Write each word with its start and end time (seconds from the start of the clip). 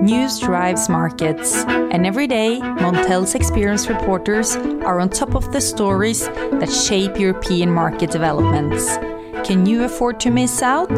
News 0.00 0.38
drives 0.38 0.88
markets, 0.88 1.64
and 1.64 2.06
every 2.06 2.28
day, 2.28 2.60
Montel's 2.60 3.34
experienced 3.34 3.88
reporters 3.88 4.54
are 4.54 5.00
on 5.00 5.08
top 5.08 5.34
of 5.34 5.50
the 5.50 5.60
stories 5.60 6.28
that 6.28 6.70
shape 6.70 7.18
European 7.18 7.68
market 7.68 8.12
developments. 8.12 8.96
Can 9.44 9.66
you 9.66 9.82
afford 9.82 10.20
to 10.20 10.30
miss 10.30 10.62
out? 10.62 10.88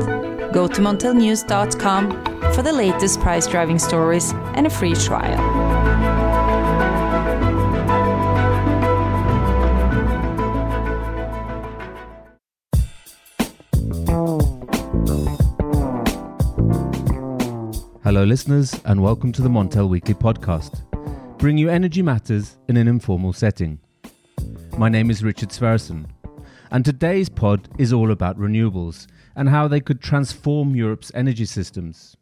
Go 0.53 0.69
to 0.69 0.83
montelnews.com 0.83 2.53
for 2.53 2.61
the 2.61 2.73
latest 2.75 3.21
price 3.21 3.47
driving 3.47 3.79
stories 3.79 4.35
and 4.55 4.67
a 4.67 4.71
free 4.71 4.95
trial. 4.95 5.60
Hello, 18.21 18.29
listeners, 18.29 18.79
and 18.85 19.03
welcome 19.03 19.33
to 19.33 19.41
the 19.41 19.49
Montel 19.49 19.89
Weekly 19.89 20.13
Podcast. 20.13 20.83
Bring 21.39 21.57
you 21.57 21.71
energy 21.71 22.03
matters 22.03 22.59
in 22.69 22.77
an 22.77 22.87
informal 22.87 23.33
setting. 23.33 23.81
My 24.77 24.91
name 24.91 25.09
is 25.09 25.25
Richard 25.25 25.49
Sverrisson, 25.49 26.05
and 26.71 26.85
today's 26.85 27.31
pod 27.31 27.71
is 27.79 27.95
all 27.95 28.11
about 28.11 28.39
renewables 28.39 29.07
and 29.35 29.49
how 29.49 29.69
they 29.69 29.81
could 29.81 30.03
transform 30.03 30.77
Europe's 30.77 31.11
energy 31.15 31.47
systems. 31.47 32.15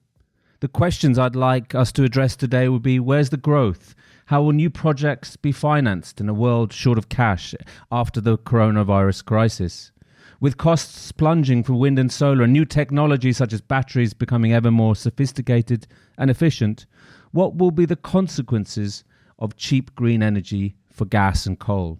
The 0.60 0.68
questions 0.68 1.18
I'd 1.18 1.34
like 1.34 1.74
us 1.74 1.90
to 1.90 2.04
address 2.04 2.36
today 2.36 2.68
would 2.68 2.82
be 2.82 3.00
where's 3.00 3.30
the 3.30 3.36
growth? 3.36 3.96
How 4.26 4.40
will 4.42 4.52
new 4.52 4.70
projects 4.70 5.34
be 5.34 5.50
financed 5.50 6.20
in 6.20 6.28
a 6.28 6.32
world 6.32 6.72
short 6.72 6.98
of 6.98 7.08
cash 7.08 7.56
after 7.90 8.20
the 8.20 8.38
coronavirus 8.38 9.24
crisis? 9.24 9.90
With 10.40 10.56
costs 10.56 11.10
plunging 11.10 11.64
for 11.64 11.72
wind 11.72 11.98
and 11.98 12.12
solar 12.12 12.44
and 12.44 12.52
new 12.52 12.64
technologies 12.64 13.38
such 13.38 13.52
as 13.52 13.60
batteries 13.60 14.14
becoming 14.14 14.52
ever 14.52 14.70
more 14.70 14.94
sophisticated 14.94 15.88
and 16.16 16.30
efficient, 16.30 16.86
what 17.32 17.56
will 17.56 17.72
be 17.72 17.84
the 17.84 17.96
consequences 17.96 19.02
of 19.40 19.56
cheap 19.56 19.92
green 19.96 20.22
energy 20.22 20.76
for 20.92 21.06
gas 21.06 21.44
and 21.44 21.58
coal? 21.58 21.98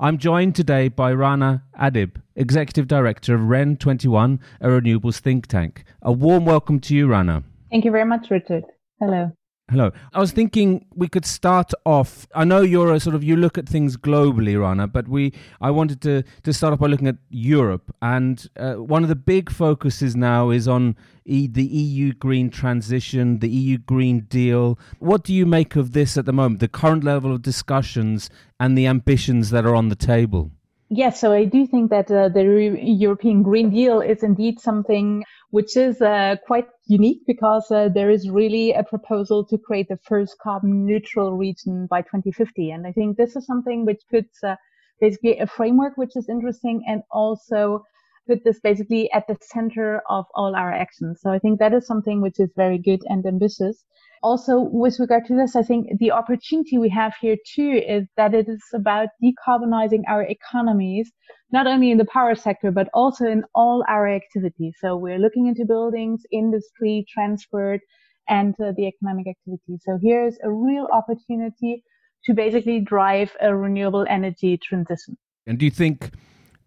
I'm 0.00 0.16
joined 0.16 0.54
today 0.54 0.88
by 0.88 1.12
Rana 1.12 1.64
Adib, 1.78 2.16
Executive 2.34 2.88
Director 2.88 3.34
of 3.34 3.42
REN21, 3.42 4.38
a 4.62 4.68
renewables 4.68 5.18
think 5.18 5.46
tank. 5.46 5.84
A 6.00 6.12
warm 6.12 6.46
welcome 6.46 6.80
to 6.80 6.94
you, 6.94 7.06
Rana. 7.08 7.42
Thank 7.70 7.84
you 7.84 7.90
very 7.90 8.06
much, 8.06 8.30
Richard. 8.30 8.64
Hello. 9.00 9.32
Hello. 9.68 9.90
I 10.14 10.20
was 10.20 10.30
thinking 10.30 10.86
we 10.94 11.08
could 11.08 11.26
start 11.26 11.72
off. 11.84 12.28
I 12.36 12.44
know 12.44 12.60
you're 12.60 12.94
a 12.94 13.00
sort 13.00 13.16
of 13.16 13.24
you 13.24 13.34
look 13.34 13.58
at 13.58 13.68
things 13.68 13.96
globally, 13.96 14.56
Rana, 14.60 14.86
but 14.86 15.08
we 15.08 15.32
I 15.60 15.72
wanted 15.72 16.00
to 16.02 16.22
to 16.44 16.52
start 16.52 16.72
off 16.72 16.78
by 16.78 16.86
looking 16.86 17.08
at 17.08 17.16
Europe, 17.30 17.92
and 18.00 18.48
uh, 18.56 18.74
one 18.74 19.02
of 19.02 19.08
the 19.08 19.16
big 19.16 19.50
focuses 19.50 20.14
now 20.14 20.50
is 20.50 20.68
on 20.68 20.94
e- 21.24 21.48
the 21.48 21.64
EU 21.64 22.12
green 22.12 22.48
transition, 22.48 23.40
the 23.40 23.48
EU 23.48 23.78
Green 23.78 24.20
Deal. 24.20 24.78
What 25.00 25.24
do 25.24 25.34
you 25.34 25.44
make 25.44 25.74
of 25.74 25.90
this 25.90 26.16
at 26.16 26.26
the 26.26 26.32
moment? 26.32 26.60
The 26.60 26.68
current 26.68 27.02
level 27.02 27.34
of 27.34 27.42
discussions 27.42 28.30
and 28.60 28.78
the 28.78 28.86
ambitions 28.86 29.50
that 29.50 29.66
are 29.66 29.74
on 29.74 29.88
the 29.88 29.96
table. 29.96 30.52
Yes, 30.90 31.20
so 31.20 31.32
I 31.32 31.44
do 31.44 31.66
think 31.66 31.90
that 31.90 32.08
uh, 32.12 32.28
the 32.28 32.46
Re- 32.46 32.80
European 32.80 33.42
Green 33.42 33.70
Deal 33.70 34.00
is 34.00 34.22
indeed 34.22 34.60
something 34.60 35.24
which 35.50 35.76
is 35.76 36.02
uh, 36.02 36.36
quite 36.46 36.68
unique 36.86 37.22
because 37.26 37.70
uh, 37.70 37.88
there 37.88 38.10
is 38.10 38.28
really 38.30 38.72
a 38.72 38.82
proposal 38.82 39.44
to 39.44 39.58
create 39.58 39.88
the 39.88 39.98
first 39.98 40.36
carbon 40.42 40.84
neutral 40.84 41.36
region 41.36 41.86
by 41.86 42.02
2050. 42.02 42.70
And 42.70 42.86
I 42.86 42.92
think 42.92 43.16
this 43.16 43.36
is 43.36 43.46
something 43.46 43.84
which 43.84 44.02
puts 44.10 44.42
uh, 44.42 44.56
basically 45.00 45.38
a 45.38 45.46
framework 45.46 45.96
which 45.96 46.16
is 46.16 46.28
interesting 46.28 46.82
and 46.86 47.02
also 47.10 47.84
put 48.26 48.44
this 48.44 48.60
basically 48.60 49.10
at 49.12 49.26
the 49.26 49.36
center 49.40 50.02
of 50.08 50.26
all 50.34 50.54
our 50.54 50.72
actions. 50.72 51.20
So 51.22 51.30
I 51.30 51.38
think 51.38 51.58
that 51.58 51.74
is 51.74 51.86
something 51.86 52.20
which 52.20 52.38
is 52.38 52.50
very 52.56 52.78
good 52.78 53.00
and 53.06 53.24
ambitious 53.26 53.84
also 54.22 54.58
with 54.58 54.98
regard 54.98 55.24
to 55.26 55.36
this, 55.36 55.56
I 55.56 55.62
think 55.62 55.98
the 55.98 56.10
opportunity 56.10 56.78
we 56.78 56.88
have 56.90 57.14
here 57.20 57.36
too 57.54 57.80
is 57.86 58.06
that 58.16 58.34
it 58.34 58.48
is 58.48 58.62
about 58.74 59.08
decarbonizing 59.22 60.02
our 60.08 60.22
economies, 60.22 61.10
not 61.52 61.66
only 61.66 61.90
in 61.90 61.98
the 61.98 62.06
power 62.06 62.34
sector, 62.34 62.70
but 62.70 62.88
also 62.92 63.26
in 63.26 63.44
all 63.54 63.84
our 63.88 64.08
activities. 64.08 64.74
So 64.80 64.96
we're 64.96 65.18
looking 65.18 65.46
into 65.46 65.64
buildings, 65.64 66.22
industry, 66.32 67.06
transport, 67.12 67.80
and 68.28 68.54
uh, 68.60 68.72
the 68.76 68.86
economic 68.86 69.26
activity. 69.28 69.78
So 69.80 69.98
here's 70.02 70.36
a 70.42 70.50
real 70.50 70.88
opportunity 70.92 71.84
to 72.24 72.34
basically 72.34 72.80
drive 72.80 73.30
a 73.40 73.54
renewable 73.54 74.04
energy 74.08 74.58
transition. 74.60 75.16
And 75.46 75.58
do 75.58 75.64
you 75.64 75.70
think 75.70 76.10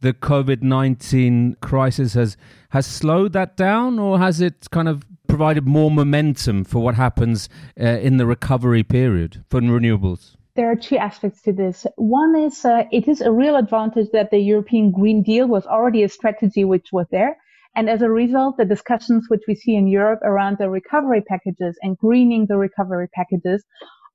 the 0.02 0.14
COVID 0.14 0.62
19 0.62 1.58
crisis 1.62 2.14
has, 2.14 2.38
has 2.70 2.86
slowed 2.86 3.34
that 3.34 3.58
down 3.58 4.00
or 4.00 4.20
has 4.20 4.42
it 4.42 4.68
kind 4.72 4.88
of 4.88 5.06
provided 5.28 5.68
more 5.68 5.92
momentum 5.92 6.64
for 6.64 6.80
what 6.80 6.96
happens 6.96 7.50
uh, 7.80 7.86
in 7.86 8.18
the 8.18 8.26
recovery 8.26 8.84
period 8.84 9.44
for 9.50 9.62
renewables? 9.62 10.36
There 10.56 10.70
are 10.70 10.76
two 10.76 10.98
aspects 10.98 11.42
to 11.44 11.54
this. 11.54 11.86
One 11.96 12.36
is 12.36 12.66
uh, 12.66 12.84
it 12.92 13.08
is 13.08 13.22
a 13.22 13.32
real 13.32 13.56
advantage 13.56 14.10
that 14.12 14.32
the 14.32 14.40
European 14.40 14.92
Green 14.92 15.24
Deal 15.24 15.48
was 15.48 15.66
already 15.66 16.04
a 16.04 16.10
strategy 16.10 16.66
which 16.66 16.90
was 16.92 17.08
there. 17.12 17.38
And 17.76 17.90
as 17.90 18.02
a 18.02 18.10
result, 18.10 18.58
the 18.58 18.66
discussions 18.66 19.28
which 19.30 19.44
we 19.48 19.56
see 19.56 19.76
in 19.76 19.88
Europe 19.88 20.20
around 20.24 20.58
the 20.58 20.70
recovery 20.70 21.22
packages 21.22 21.78
and 21.82 21.98
greening 21.98 22.48
the 22.48 22.58
recovery 22.58 23.08
packages 23.14 23.64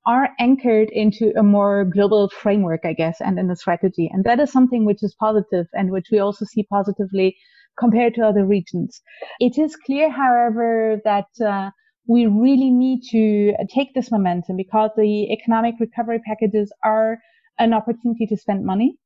are 0.05 0.29
anchored 0.39 0.89
into 0.91 1.33
a 1.37 1.43
more 1.43 1.85
global 1.85 2.29
framework, 2.29 2.81
I 2.85 2.93
guess, 2.93 3.21
and 3.21 3.39
in 3.39 3.49
a 3.49 3.55
strategy. 3.55 4.09
And 4.13 4.23
that 4.23 4.39
is 4.39 4.51
something 4.51 4.85
which 4.85 5.03
is 5.03 5.15
positive 5.19 5.67
and 5.73 5.91
which 5.91 6.07
we 6.11 6.19
also 6.19 6.45
see 6.45 6.63
positively 6.63 7.35
compared 7.79 8.13
to 8.15 8.21
other 8.21 8.45
regions. 8.45 9.01
It 9.39 9.57
is 9.57 9.75
clear, 9.75 10.09
however, 10.09 11.01
that 11.03 11.27
uh, 11.43 11.71
we 12.07 12.27
really 12.27 12.69
need 12.69 13.01
to 13.11 13.53
take 13.73 13.93
this 13.93 14.11
momentum 14.11 14.57
because 14.57 14.91
the 14.95 15.31
economic 15.31 15.75
recovery 15.79 16.19
packages 16.19 16.71
are 16.83 17.17
an 17.57 17.73
opportunity 17.73 18.27
to 18.27 18.37
spend 18.37 18.65
money. 18.65 18.97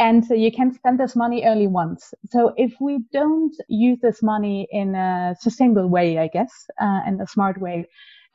And 0.00 0.24
so 0.24 0.34
you 0.34 0.52
can 0.52 0.72
spend 0.72 0.98
this 0.98 1.16
money 1.16 1.44
only 1.44 1.66
once. 1.66 2.12
So 2.30 2.52
if 2.56 2.74
we 2.80 3.00
don't 3.12 3.54
use 3.68 3.98
this 4.00 4.22
money 4.22 4.68
in 4.70 4.94
a 4.94 5.34
sustainable 5.40 5.88
way, 5.88 6.18
I 6.18 6.28
guess, 6.28 6.52
uh, 6.80 7.00
in 7.06 7.20
a 7.20 7.26
smart 7.26 7.60
way, 7.60 7.86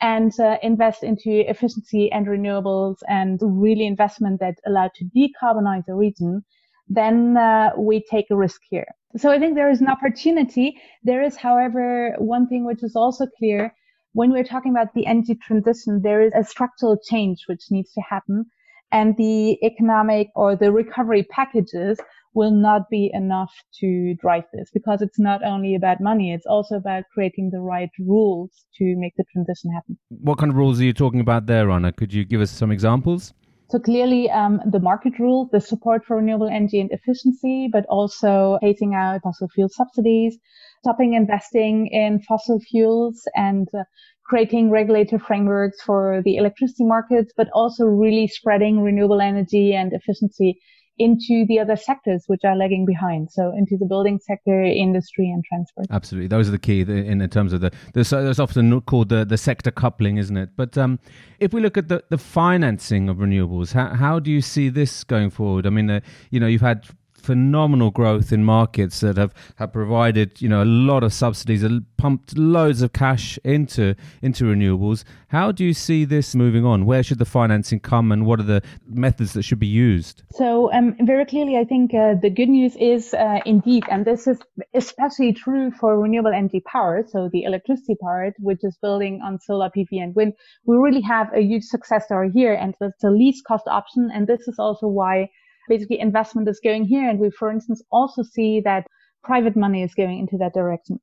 and 0.04 0.38
uh, 0.38 0.58
invest 0.62 1.02
into 1.02 1.50
efficiency 1.50 2.12
and 2.12 2.28
renewables 2.28 2.98
and 3.08 3.40
really 3.42 3.88
investment 3.88 4.42
that 4.42 4.56
allow 4.68 4.90
to 4.94 5.06
decarbonize 5.16 5.86
the 5.86 5.96
region, 5.96 6.44
then 6.90 7.38
uh, 7.38 7.70
we 7.78 8.04
take 8.12 8.26
a 8.30 8.36
risk 8.36 8.60
here. 8.70 8.86
So 9.16 9.32
I 9.32 9.40
think 9.40 9.56
there 9.56 9.72
is 9.72 9.80
an 9.80 9.88
opportunity. 9.88 10.78
There 11.04 11.24
is, 11.24 11.38
however, 11.38 12.16
one 12.18 12.48
thing 12.50 12.66
which 12.66 12.84
is 12.84 12.98
also 12.98 13.26
clear 13.38 13.74
when 14.12 14.32
we're 14.32 14.44
talking 14.44 14.74
about 14.74 14.94
the 14.94 15.06
energy 15.08 15.36
transition, 15.36 16.02
there 16.04 16.22
is 16.22 16.34
a 16.36 16.44
structural 16.44 16.98
change 17.10 17.46
which 17.48 17.72
needs 17.72 17.94
to 17.94 18.02
happen. 18.02 18.46
And 18.92 19.16
the 19.16 19.58
economic 19.64 20.28
or 20.36 20.58
the 20.58 20.72
recovery 20.72 21.24
packages 21.24 21.98
will 22.34 22.52
not 22.52 22.90
be 22.90 23.12
enough 23.14 23.52
to 23.80 24.16
drive 24.16 24.44
this 24.54 24.70
because 24.74 25.02
it's 25.02 25.20
not 25.20 25.44
only 25.44 25.76
about 25.76 26.02
money, 26.02 26.34
it's 26.34 26.46
also 26.46 26.76
about 26.76 27.04
creating 27.14 27.50
the 27.52 27.60
right 27.60 27.90
rules 28.00 28.66
to 28.78 28.96
make 28.98 29.14
the 29.18 29.24
transition 29.32 29.72
happen. 29.72 29.98
What 30.10 30.38
kind 30.38 30.52
of 30.52 30.58
rules 30.58 30.80
are 30.80 30.86
you 30.86 30.94
talking 30.94 31.20
about 31.20 31.46
there, 31.46 31.68
Rana? 31.68 31.92
Could 31.92 32.14
you 32.14 32.26
give 32.26 32.42
us 32.42 32.52
some 32.52 32.72
examples? 32.72 33.34
So 33.70 33.80
clearly, 33.80 34.30
um, 34.30 34.62
the 34.72 34.80
market 34.80 35.18
rule, 35.18 35.50
the 35.52 35.60
support 35.60 36.06
for 36.06 36.18
renewable 36.18 36.48
energy 36.48 36.80
and 36.80 36.92
efficiency, 36.92 37.70
but 37.72 37.86
also 37.88 38.60
phasing 38.62 38.94
out 38.94 39.22
fossil 39.24 39.48
fuel 39.48 39.70
subsidies, 39.70 40.38
stopping 40.82 41.14
investing 41.14 41.88
in 41.88 42.22
fossil 42.22 42.60
fuels 42.60 43.24
and 43.34 43.68
uh, 43.74 43.84
creating 44.26 44.70
regulator 44.70 45.18
frameworks 45.18 45.82
for 45.82 46.22
the 46.24 46.36
electricity 46.36 46.86
markets, 46.86 47.34
but 47.36 47.48
also 47.54 47.86
really 47.86 48.28
spreading 48.28 48.82
renewable 48.82 49.22
energy 49.22 49.74
and 49.74 49.92
efficiency 49.94 50.60
into 50.98 51.46
the 51.48 51.60
other 51.60 51.76
sectors 51.76 52.24
which 52.28 52.42
are 52.44 52.56
lagging 52.56 52.86
behind. 52.86 53.32
So 53.32 53.52
into 53.56 53.78
the 53.78 53.86
building 53.86 54.20
sector, 54.20 54.64
industry, 54.64 55.30
and 55.30 55.44
transport. 55.44 55.88
Absolutely, 55.90 56.28
those 56.28 56.48
are 56.48 56.52
the 56.52 56.60
key 56.60 56.82
in, 56.82 57.22
in 57.22 57.30
terms 57.30 57.54
of 57.54 57.62
the. 57.62 57.72
There's, 57.94 58.14
often 58.40 58.82
called 58.82 59.10
the, 59.10 59.26
the 59.26 59.38
sector 59.38 59.72
coupling, 59.72 60.18
isn't 60.18 60.38
it? 60.38 60.50
But 60.56 60.78
um, 60.78 61.00
if 61.40 61.54
we 61.54 61.62
look 61.62 61.78
at 61.78 61.88
the, 61.88 62.04
the 62.10 62.18
financing 62.18 63.10
of 63.10 63.18
renewables, 63.18 63.74
how, 63.74 63.94
how 63.96 64.20
do 64.20 64.32
you 64.32 64.42
see 64.42 64.70
this 64.70 65.04
going 65.04 65.30
forward? 65.30 65.66
I 65.66 65.70
mean, 65.70 65.90
uh, 65.90 66.02
you 66.30 66.40
know, 66.40 66.48
you've 66.48 66.62
had 66.62 66.88
phenomenal 67.24 67.90
growth 67.90 68.32
in 68.32 68.44
markets 68.44 69.00
that 69.00 69.18
have, 69.18 69.34
have 69.56 69.72
provided 69.72 70.42
you 70.42 70.50
know 70.50 70.62
a 70.62 70.66
lot 70.66 71.04
of 71.04 71.14
subsidies, 71.14 71.64
and 71.64 71.86
pumped 71.98 72.38
loads 72.38 72.82
of 72.82 72.94
cash 72.94 73.40
into 73.44 73.96
into 74.22 74.44
renewables. 74.44 75.04
How 75.30 75.52
do 75.52 75.64
you 75.64 75.74
see 75.74 76.06
this 76.06 76.36
moving 76.36 76.66
on? 76.66 76.86
Where 76.86 77.02
should 77.02 77.20
the 77.20 77.26
financing 77.26 77.80
come, 77.80 78.12
and 78.12 78.26
what 78.26 78.40
are 78.40 78.44
the 78.44 78.62
methods 78.88 79.34
that 79.34 79.44
should 79.44 79.60
be 79.60 79.68
used? 79.68 80.24
So 80.32 80.72
um, 80.74 80.96
very 81.02 81.26
clearly, 81.26 81.58
I 81.58 81.64
think 81.64 81.94
uh, 81.94 82.16
the 82.22 82.30
good 82.30 82.50
news 82.50 82.76
is 82.76 83.14
uh, 83.14 83.40
indeed, 83.46 83.86
and 83.90 84.06
this 84.06 84.28
is 84.28 84.40
especially 84.74 85.34
true 85.34 85.72
for 85.72 86.00
renewable 86.00 86.34
energy 86.34 86.62
power. 86.62 87.04
So 87.08 87.30
the 87.32 87.44
electricity 87.44 87.96
part, 87.96 88.34
which 88.40 88.60
is 88.64 88.78
building 88.82 89.22
on 89.24 89.40
solar 89.40 89.70
PV 89.76 90.04
and 90.04 90.16
wind, 90.16 90.34
we 90.66 90.76
really 90.78 91.02
have 91.02 91.34
a 91.34 91.42
huge 91.42 91.64
success 91.64 92.06
story 92.06 92.32
here, 92.34 92.54
and 92.54 92.76
that's 92.80 93.02
the 93.02 93.12
least 93.12 93.46
cost 93.46 93.68
option. 93.68 94.12
And 94.14 94.28
this 94.28 94.48
is 94.48 94.60
also 94.60 94.88
why 94.88 95.30
basically 95.68 96.00
investment 96.00 96.48
is 96.48 96.60
going 96.64 96.86
here. 96.86 97.10
And 97.10 97.20
we, 97.20 97.30
for 97.30 97.52
instance, 97.52 97.82
also 97.92 98.24
see 98.24 98.62
that 98.62 98.88
private 99.24 99.56
money 99.56 99.84
is 99.84 99.94
going 99.94 100.20
into 100.20 100.38
that 100.38 100.54
direction. 100.54 101.00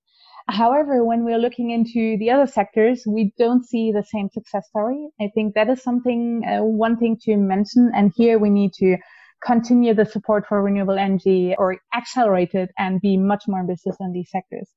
However, 0.49 1.05
when 1.05 1.25
we're 1.25 1.39
looking 1.39 1.71
into 1.71 2.17
the 2.19 2.31
other 2.31 2.47
sectors, 2.47 3.05
we 3.07 3.33
don't 3.39 3.65
see 3.65 3.93
the 3.93 4.03
same 4.03 4.29
success 4.31 4.67
story. 4.69 5.09
I 5.21 5.31
think 5.35 5.55
that 5.55 5.69
is 5.69 5.83
something, 5.83 6.43
uh, 6.45 6.65
one 6.65 6.97
thing 6.97 7.19
to 7.23 7.37
mention. 7.37 7.93
And 7.95 8.13
here 8.17 8.39
we 8.39 8.51
need 8.51 8.73
to 8.75 8.97
continue 9.45 9.95
the 9.95 10.05
support 10.05 10.47
for 10.47 10.63
renewable 10.63 10.99
energy 10.99 11.55
or 11.57 11.79
accelerate 11.95 12.55
it 12.55 12.71
and 12.79 13.01
be 13.01 13.17
much 13.17 13.45
more 13.49 13.61
ambitious 13.61 13.97
in 14.01 14.13
these 14.13 14.31
sectors. 14.31 14.69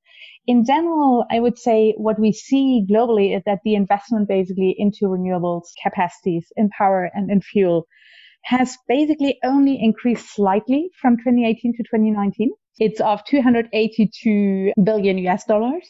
In 0.47 0.63
general, 0.63 1.25
I 1.29 1.39
would 1.39 1.57
say 1.57 1.93
what 1.97 2.19
we 2.19 2.31
see 2.31 2.85
globally 2.89 3.35
is 3.35 3.43
that 3.45 3.59
the 3.63 3.75
investment 3.75 4.27
basically 4.27 4.75
into 4.77 5.05
renewables 5.05 5.63
capacities 5.81 6.51
in 6.55 6.69
power 6.69 7.09
and 7.13 7.29
in 7.29 7.41
fuel 7.41 7.87
has 8.43 8.77
basically 8.87 9.39
only 9.43 9.81
increased 9.81 10.33
slightly 10.33 10.89
from 11.01 11.17
2018 11.17 11.73
to 11.73 11.83
2019. 11.83 12.51
It's 12.79 13.01
of 13.01 13.23
282 13.25 14.73
billion 14.83 15.17
US 15.29 15.45
dollars. 15.45 15.89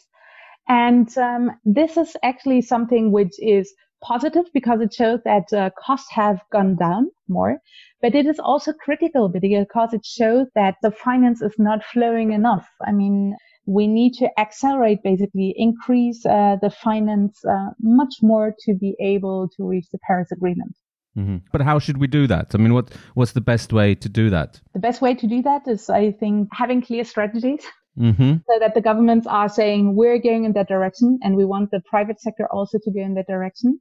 And 0.68 1.16
um, 1.18 1.50
this 1.64 1.96
is 1.96 2.16
actually 2.22 2.62
something 2.62 3.12
which 3.12 3.34
is 3.38 3.74
positive 4.02 4.44
because 4.52 4.80
it 4.80 4.92
shows 4.92 5.20
that 5.24 5.52
uh, 5.52 5.70
costs 5.78 6.10
have 6.10 6.40
gone 6.52 6.76
down 6.76 7.10
more, 7.28 7.58
but 8.02 8.14
it 8.14 8.26
is 8.26 8.38
also 8.38 8.72
critical 8.72 9.28
because 9.28 9.92
it 9.92 10.04
shows 10.04 10.46
that 10.54 10.76
the 10.82 10.90
finance 10.90 11.42
is 11.42 11.54
not 11.58 11.84
flowing 11.84 12.32
enough. 12.32 12.68
I 12.86 12.92
mean, 12.92 13.34
we 13.66 13.86
need 13.86 14.12
to 14.14 14.28
accelerate, 14.38 15.02
basically 15.02 15.54
increase 15.56 16.24
uh, 16.26 16.56
the 16.60 16.70
finance 16.70 17.42
uh, 17.44 17.70
much 17.80 18.16
more 18.22 18.54
to 18.60 18.74
be 18.74 18.94
able 19.00 19.48
to 19.56 19.64
reach 19.64 19.86
the 19.90 19.98
Paris 20.06 20.30
Agreement. 20.30 20.76
Mm-hmm. 21.16 21.36
But 21.52 21.60
how 21.60 21.78
should 21.78 21.98
we 21.98 22.06
do 22.06 22.26
that? 22.26 22.54
I 22.54 22.58
mean, 22.58 22.74
what 22.74 22.90
what's 23.14 23.32
the 23.32 23.40
best 23.40 23.72
way 23.72 23.94
to 23.94 24.08
do 24.08 24.30
that? 24.30 24.60
The 24.72 24.80
best 24.80 25.00
way 25.00 25.14
to 25.14 25.26
do 25.26 25.42
that 25.42 25.68
is, 25.68 25.88
I 25.88 26.10
think, 26.10 26.48
having 26.52 26.82
clear 26.82 27.04
strategies. 27.04 27.64
Mm-hmm. 27.96 28.32
So 28.48 28.58
that 28.58 28.74
the 28.74 28.80
governments 28.80 29.24
are 29.28 29.48
saying 29.48 29.94
we're 29.94 30.18
going 30.18 30.44
in 30.44 30.52
that 30.54 30.66
direction, 30.66 31.20
and 31.22 31.36
we 31.36 31.44
want 31.44 31.70
the 31.70 31.80
private 31.88 32.20
sector 32.20 32.48
also 32.50 32.78
to 32.82 32.90
go 32.90 33.00
in 33.00 33.14
that 33.14 33.28
direction. 33.28 33.80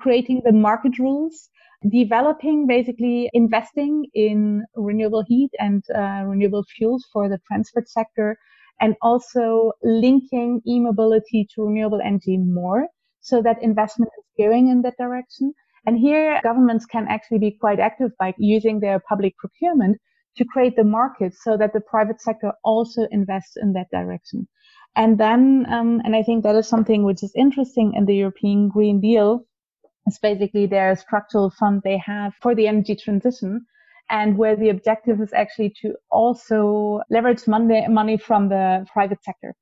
Creating 0.00 0.40
the 0.46 0.52
market 0.52 0.98
rules, 0.98 1.50
developing 1.90 2.66
basically 2.66 3.28
investing 3.34 4.06
in 4.14 4.64
renewable 4.74 5.24
heat 5.28 5.50
and 5.58 5.84
uh, 5.94 6.22
renewable 6.24 6.64
fuels 6.74 7.04
for 7.12 7.28
the 7.28 7.38
transport 7.48 7.86
sector, 7.86 8.38
and 8.80 8.96
also 9.02 9.72
linking 9.82 10.62
e-mobility 10.66 11.46
to 11.54 11.62
renewable 11.62 12.00
energy 12.02 12.38
more, 12.38 12.86
so 13.20 13.42
that 13.42 13.62
investment 13.62 14.10
is 14.16 14.24
going 14.42 14.68
in 14.68 14.80
that 14.80 14.96
direction 14.96 15.52
and 15.86 15.98
here 15.98 16.40
governments 16.42 16.86
can 16.86 17.06
actually 17.08 17.38
be 17.38 17.56
quite 17.60 17.80
active 17.80 18.10
by 18.18 18.34
using 18.38 18.80
their 18.80 19.00
public 19.00 19.36
procurement 19.38 19.98
to 20.36 20.44
create 20.44 20.76
the 20.76 20.84
market 20.84 21.34
so 21.34 21.56
that 21.56 21.72
the 21.72 21.80
private 21.80 22.20
sector 22.20 22.52
also 22.64 23.06
invests 23.10 23.56
in 23.56 23.72
that 23.72 23.90
direction. 23.90 24.46
And 24.96 25.18
then, 25.18 25.66
um, 25.68 26.00
and 26.04 26.16
I 26.16 26.22
think 26.22 26.42
that 26.42 26.56
is 26.56 26.68
something 26.68 27.04
which 27.04 27.22
is 27.22 27.32
interesting 27.36 27.94
in 27.94 28.06
the 28.06 28.16
European 28.16 28.68
Green 28.68 29.00
Deal. 29.00 29.46
It's 30.06 30.18
basically 30.18 30.66
their 30.66 30.96
structural 30.96 31.50
fund 31.50 31.82
they 31.84 31.98
have 31.98 32.34
for 32.40 32.54
the 32.54 32.66
energy 32.66 32.96
transition 32.96 33.66
and 34.08 34.36
where 34.36 34.56
the 34.56 34.70
objective 34.70 35.20
is 35.20 35.32
actually 35.32 35.72
to 35.82 35.94
also 36.10 37.00
leverage 37.10 37.46
money, 37.46 37.86
money 37.88 38.16
from 38.16 38.48
the 38.48 38.84
private 38.92 39.22
sector. 39.22 39.54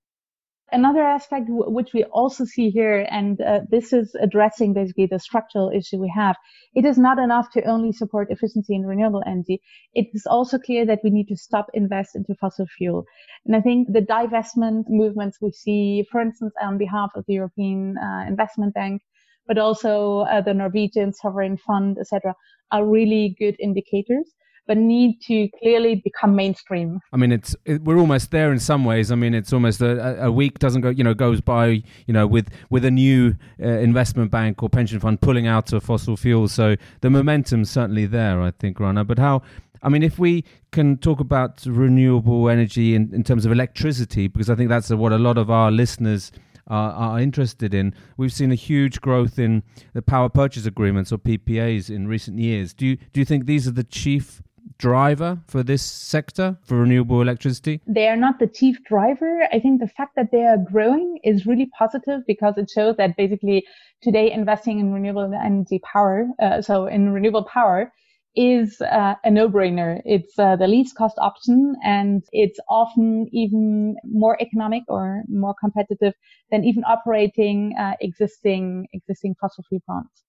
Another 0.71 1.03
aspect 1.03 1.47
w- 1.47 1.71
which 1.71 1.95
we 1.95 2.05
also 2.05 2.45
see 2.45 2.69
here, 2.69 3.07
and 3.11 3.41
uh, 3.41 3.61
this 3.71 3.93
is 3.93 4.15
addressing 4.21 4.75
basically 4.75 5.07
the 5.07 5.19
structural 5.19 5.71
issue 5.71 5.97
we 5.99 6.13
have, 6.15 6.37
it 6.75 6.85
is 6.85 6.99
not 6.99 7.19
enough 7.19 7.51
to 7.53 7.63
only 7.65 7.91
support 7.93 8.31
efficiency 8.31 8.75
in 8.75 8.85
renewable 8.85 9.23
energy. 9.27 9.63
It 9.95 10.09
is 10.13 10.27
also 10.27 10.59
clear 10.59 10.85
that 10.85 11.01
we 11.03 11.11
need 11.11 11.29
to 11.29 11.37
stop 11.37 11.69
invest 11.73 12.15
into 12.15 12.35
fossil 12.35 12.67
fuel. 12.77 13.05
And 13.47 13.57
I 13.57 13.63
think 13.63 13.93
the 13.93 14.03
divestment 14.03 14.85
movements 14.89 15.39
we 15.41 15.53
see, 15.53 16.05
for 16.13 16.21
instance, 16.21 16.53
on 16.61 16.77
behalf 16.77 17.13
of 17.15 17.25
the 17.27 17.35
European 17.35 17.97
uh, 17.97 18.27
Investment 18.29 18.75
Bank, 18.75 19.01
but 19.47 19.57
also 19.57 20.21
uh, 20.21 20.43
the 20.43 20.53
Norwegian 20.53 21.15
Sovereign 21.15 21.57
Fund, 21.57 21.97
etc., 21.99 22.35
are 22.71 22.87
really 22.87 23.35
good 23.39 23.57
indicators 23.59 24.35
but 24.69 24.77
need 24.77 25.21
to 25.23 25.49
clearly 25.59 25.97
become 25.97 26.37
mainstream. 26.37 27.01
I 27.13 27.17
mean, 27.17 27.33
it's 27.33 27.57
it, 27.65 27.83
we're 27.83 27.99
almost 27.99 28.31
there 28.31 28.53
in 28.53 28.61
some 28.61 28.85
ways. 28.85 29.11
I 29.11 29.15
mean, 29.15 29.35
it's 29.35 29.53
almost 29.53 29.81
a, 29.81 30.27
a, 30.27 30.31
week 30.31 30.59
doesn't 30.59 30.83
go, 30.83 30.91
you 30.91 31.03
know, 31.03 31.15
goes 31.15 31.41
by, 31.41 31.83
you 32.07 32.13
know, 32.13 32.27
with 32.27 32.51
with 32.69 32.85
a 32.85 32.91
new 32.91 33.35
uh, 33.61 33.67
investment 33.67 34.31
bank 34.31 34.63
or 34.63 34.69
pension 34.69 35.01
fund 35.01 35.21
pulling 35.23 35.47
out 35.47 35.73
of 35.73 35.83
fossil 35.83 36.17
fuels. 36.17 36.53
So 36.53 36.77
the 37.01 37.09
momentum's 37.11 37.71
certainly 37.71 38.05
there, 38.05 38.43
I 38.43 38.53
think, 38.53 38.79
Rana. 38.79 39.05
But 39.05 39.19
how? 39.19 39.43
I 39.83 39.89
mean, 39.89 40.03
if 40.03 40.19
we 40.19 40.45
can 40.71 40.99
talk 40.99 41.19
about 41.19 41.65
renewable 41.65 42.51
energy 42.51 42.95
in, 42.95 43.15
in 43.15 43.25
terms 43.25 43.47
of 43.47 43.53
electricity, 43.53 44.29
because 44.29 44.51
I 44.51 44.55
think 44.55 44.69
that's 44.69 44.91
what 44.91 45.13
a 45.13 45.19
lot 45.19 45.39
of 45.39 45.51
our 45.51 45.71
listeners 45.71 46.31
are, 46.67 47.19
interested 47.19 47.73
in. 47.73 47.95
We've 48.17 48.33
seen 48.33 48.53
a 48.53 48.57
huge 48.57 49.01
growth 49.01 49.39
in 49.39 49.63
the 49.95 50.03
power 50.03 50.29
purchase 50.29 50.67
agreements 50.67 51.13
or 51.13 51.19
PPAs 51.19 51.89
in 51.89 52.07
recent 52.07 52.39
years. 52.39 52.75
Do 52.75 52.87
you 52.87 52.97
do 53.13 53.21
you 53.21 53.25
think 53.25 53.47
these 53.47 53.67
are 53.67 53.73
the 53.73 53.85
chief 53.85 54.43
driver 54.79 55.39
for 55.47 55.63
this 55.63 55.83
sector 55.83 56.57
for 56.63 56.79
renewable 56.79 57.21
electricity? 57.21 57.81
They 57.87 58.09
are 58.09 58.17
not 58.17 58.39
the 58.39 58.47
chief 58.47 58.83
driver. 58.85 59.49
I 59.53 59.59
think 59.61 59.81
the 59.81 59.89
fact 59.89 60.15
that 60.17 60.31
they 60.31 60.45
are 60.45 60.57
growing 60.57 61.19
is 61.25 61.47
really 61.47 61.71
positive 61.79 62.21
because 62.27 62.57
it 62.57 62.71
shows 62.71 62.97
that 62.97 63.17
basically 63.17 63.67
today 64.03 64.31
investing 64.31 64.79
in 64.79 64.93
renewable 64.93 65.33
energy 65.35 65.81
power, 65.93 66.29
uh, 66.41 66.63
so 66.63 66.87
in 66.87 67.11
renewable 67.11 67.45
power, 67.45 67.93
is 68.37 68.81
uh, 68.83 69.15
a 69.25 69.31
no-brainer. 69.31 70.01
It's 70.05 70.39
uh, 70.39 70.55
the 70.55 70.69
least 70.69 70.95
cost 70.95 71.17
option 71.19 71.75
and 71.83 72.23
it's 72.31 72.61
often 72.69 73.27
even 73.33 73.97
more 74.05 74.41
economic 74.41 74.85
or 74.87 75.25
more 75.29 75.55
competitive 75.61 76.15
than 76.53 76.65
even 76.65 76.85
operating 76.85 77.75
uh, 77.79 77.95
existing 78.01 78.87
existing 78.93 79.35
fossil 79.41 79.65
fuel 79.69 79.83
plants 79.85 80.23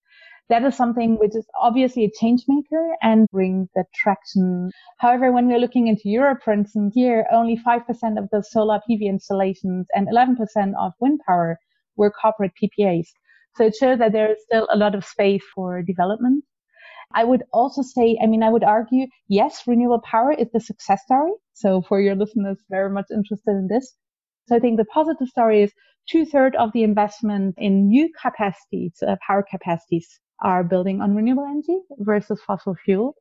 that 0.49 0.63
is 0.63 0.75
something 0.75 1.19
which 1.19 1.35
is 1.35 1.45
obviously 1.61 2.05
a 2.05 2.11
change 2.19 2.43
maker 2.47 2.95
and 3.03 3.27
brings 3.31 3.69
the 3.75 3.83
traction. 3.93 4.71
However, 4.97 5.31
when 5.31 5.47
we're 5.47 5.59
looking 5.59 5.87
into 5.87 6.09
Europe, 6.09 6.39
for 6.43 6.51
instance, 6.51 6.95
here 6.95 7.27
only 7.31 7.55
5% 7.55 7.83
of 8.17 8.29
the 8.31 8.41
solar 8.41 8.79
PV 8.89 9.01
installations 9.03 9.85
and 9.93 10.07
11% 10.07 10.37
of 10.79 10.93
wind 10.99 11.19
power 11.27 11.59
were 11.97 12.09
corporate 12.09 12.53
PPAs. 12.59 13.05
So 13.57 13.65
it 13.65 13.75
shows 13.75 13.99
that 13.99 14.11
there 14.11 14.31
is 14.31 14.41
still 14.43 14.67
a 14.71 14.77
lot 14.77 14.95
of 14.95 15.05
space 15.05 15.43
for 15.53 15.83
development. 15.83 16.43
I 17.13 17.25
would 17.25 17.43
also 17.53 17.83
say, 17.83 18.17
I 18.21 18.25
mean, 18.25 18.41
I 18.41 18.49
would 18.49 18.63
argue, 18.63 19.05
yes, 19.27 19.63
renewable 19.67 20.01
power 20.01 20.31
is 20.31 20.47
the 20.51 20.59
success 20.59 21.03
story. 21.03 21.33
So 21.53 21.83
for 21.83 22.01
your 22.01 22.15
listeners 22.15 22.57
very 22.71 22.89
much 22.89 23.07
interested 23.11 23.51
in 23.51 23.67
this. 23.67 23.95
So 24.47 24.55
I 24.55 24.59
think 24.59 24.77
the 24.77 24.85
positive 24.85 25.27
story 25.27 25.61
is 25.61 25.71
two 26.09 26.25
thirds 26.25 26.55
of 26.57 26.71
the 26.73 26.81
investment 26.81 27.53
in 27.59 27.87
new 27.87 28.09
capacities, 28.19 28.93
uh, 29.07 29.15
power 29.25 29.45
capacities 29.47 30.19
are 30.41 30.63
building 30.63 31.01
on 31.01 31.15
renewable 31.15 31.45
energy 31.45 31.79
versus 31.99 32.41
fossil 32.45 32.75
fuel. 32.85 33.15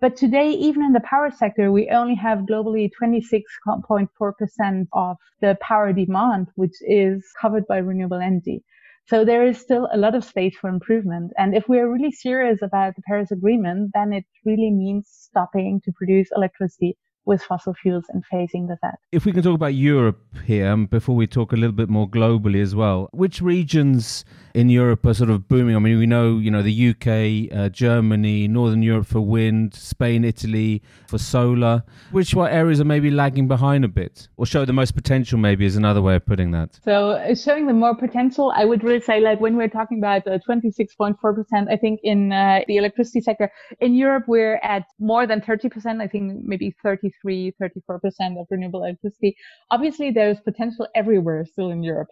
But 0.00 0.16
today, 0.16 0.50
even 0.50 0.82
in 0.82 0.92
the 0.92 1.00
power 1.00 1.30
sector, 1.30 1.70
we 1.70 1.88
only 1.88 2.14
have 2.16 2.40
globally 2.50 2.90
26.4% 3.00 4.88
of 4.92 5.16
the 5.40 5.56
power 5.60 5.92
demand, 5.92 6.48
which 6.56 6.74
is 6.80 7.24
covered 7.40 7.66
by 7.66 7.78
renewable 7.78 8.20
energy. 8.20 8.64
So 9.06 9.24
there 9.24 9.46
is 9.46 9.58
still 9.58 9.88
a 9.92 9.98
lot 9.98 10.14
of 10.14 10.24
space 10.24 10.56
for 10.56 10.68
improvement. 10.68 11.32
And 11.38 11.54
if 11.54 11.68
we're 11.68 11.92
really 11.92 12.10
serious 12.10 12.60
about 12.62 12.96
the 12.96 13.02
Paris 13.02 13.30
Agreement, 13.30 13.90
then 13.94 14.12
it 14.12 14.24
really 14.44 14.70
means 14.70 15.08
stopping 15.08 15.80
to 15.84 15.92
produce 15.92 16.28
electricity 16.34 16.96
with 17.26 17.42
fossil 17.42 17.74
fuels 17.74 18.04
and 18.08 18.22
phasing 18.32 18.68
with 18.68 18.78
that. 18.82 18.98
If 19.12 19.24
we 19.24 19.32
can 19.32 19.42
talk 19.42 19.54
about 19.54 19.74
Europe 19.74 20.20
here 20.44 20.68
um, 20.68 20.86
before 20.86 21.16
we 21.16 21.26
talk 21.26 21.52
a 21.52 21.56
little 21.56 21.72
bit 21.72 21.88
more 21.88 22.08
globally 22.08 22.60
as 22.60 22.74
well, 22.74 23.08
which 23.12 23.40
regions 23.40 24.24
in 24.54 24.68
Europe 24.68 25.04
are 25.04 25.14
sort 25.14 25.30
of 25.30 25.48
booming? 25.48 25.74
I 25.74 25.80
mean, 25.80 25.98
we 25.98 26.06
know 26.06 26.38
you 26.38 26.50
know 26.50 26.62
the 26.62 26.90
UK, 26.90 27.56
uh, 27.56 27.68
Germany, 27.68 28.48
Northern 28.48 28.82
Europe 28.82 29.06
for 29.06 29.20
wind, 29.20 29.74
Spain, 29.74 30.24
Italy 30.24 30.82
for 31.08 31.18
solar. 31.18 31.82
Which 32.12 32.34
what 32.34 32.52
areas 32.52 32.80
are 32.80 32.84
maybe 32.84 33.10
lagging 33.10 33.48
behind 33.48 33.84
a 33.84 33.88
bit, 33.88 34.28
or 34.36 34.46
show 34.46 34.64
the 34.64 34.72
most 34.72 34.94
potential? 34.94 35.38
Maybe 35.38 35.66
is 35.66 35.76
another 35.76 36.00
way 36.00 36.14
of 36.16 36.24
putting 36.24 36.52
that. 36.52 36.78
So 36.84 37.10
uh, 37.10 37.34
showing 37.34 37.66
the 37.66 37.72
more 37.72 37.96
potential, 37.96 38.52
I 38.54 38.64
would 38.64 38.84
really 38.84 39.00
say 39.00 39.20
like 39.20 39.40
when 39.40 39.56
we're 39.56 39.68
talking 39.68 39.98
about 39.98 40.26
uh, 40.26 40.38
26.4 40.48 41.18
percent, 41.34 41.68
I 41.70 41.76
think 41.76 42.00
in 42.02 42.32
uh, 42.32 42.60
the 42.68 42.76
electricity 42.76 43.20
sector 43.20 43.50
in 43.80 43.94
Europe 43.94 44.24
we're 44.28 44.56
at 44.62 44.84
more 45.00 45.26
than 45.26 45.40
30 45.40 45.68
percent. 45.68 46.00
I 46.00 46.06
think 46.06 46.44
maybe 46.44 46.74
30 46.82 47.10
33, 47.22 47.54
34% 47.60 48.40
of 48.40 48.46
renewable 48.50 48.84
electricity. 48.84 49.36
Obviously, 49.70 50.10
there's 50.10 50.40
potential 50.40 50.88
everywhere 50.94 51.44
still 51.44 51.70
in 51.70 51.82
Europe. 51.82 52.08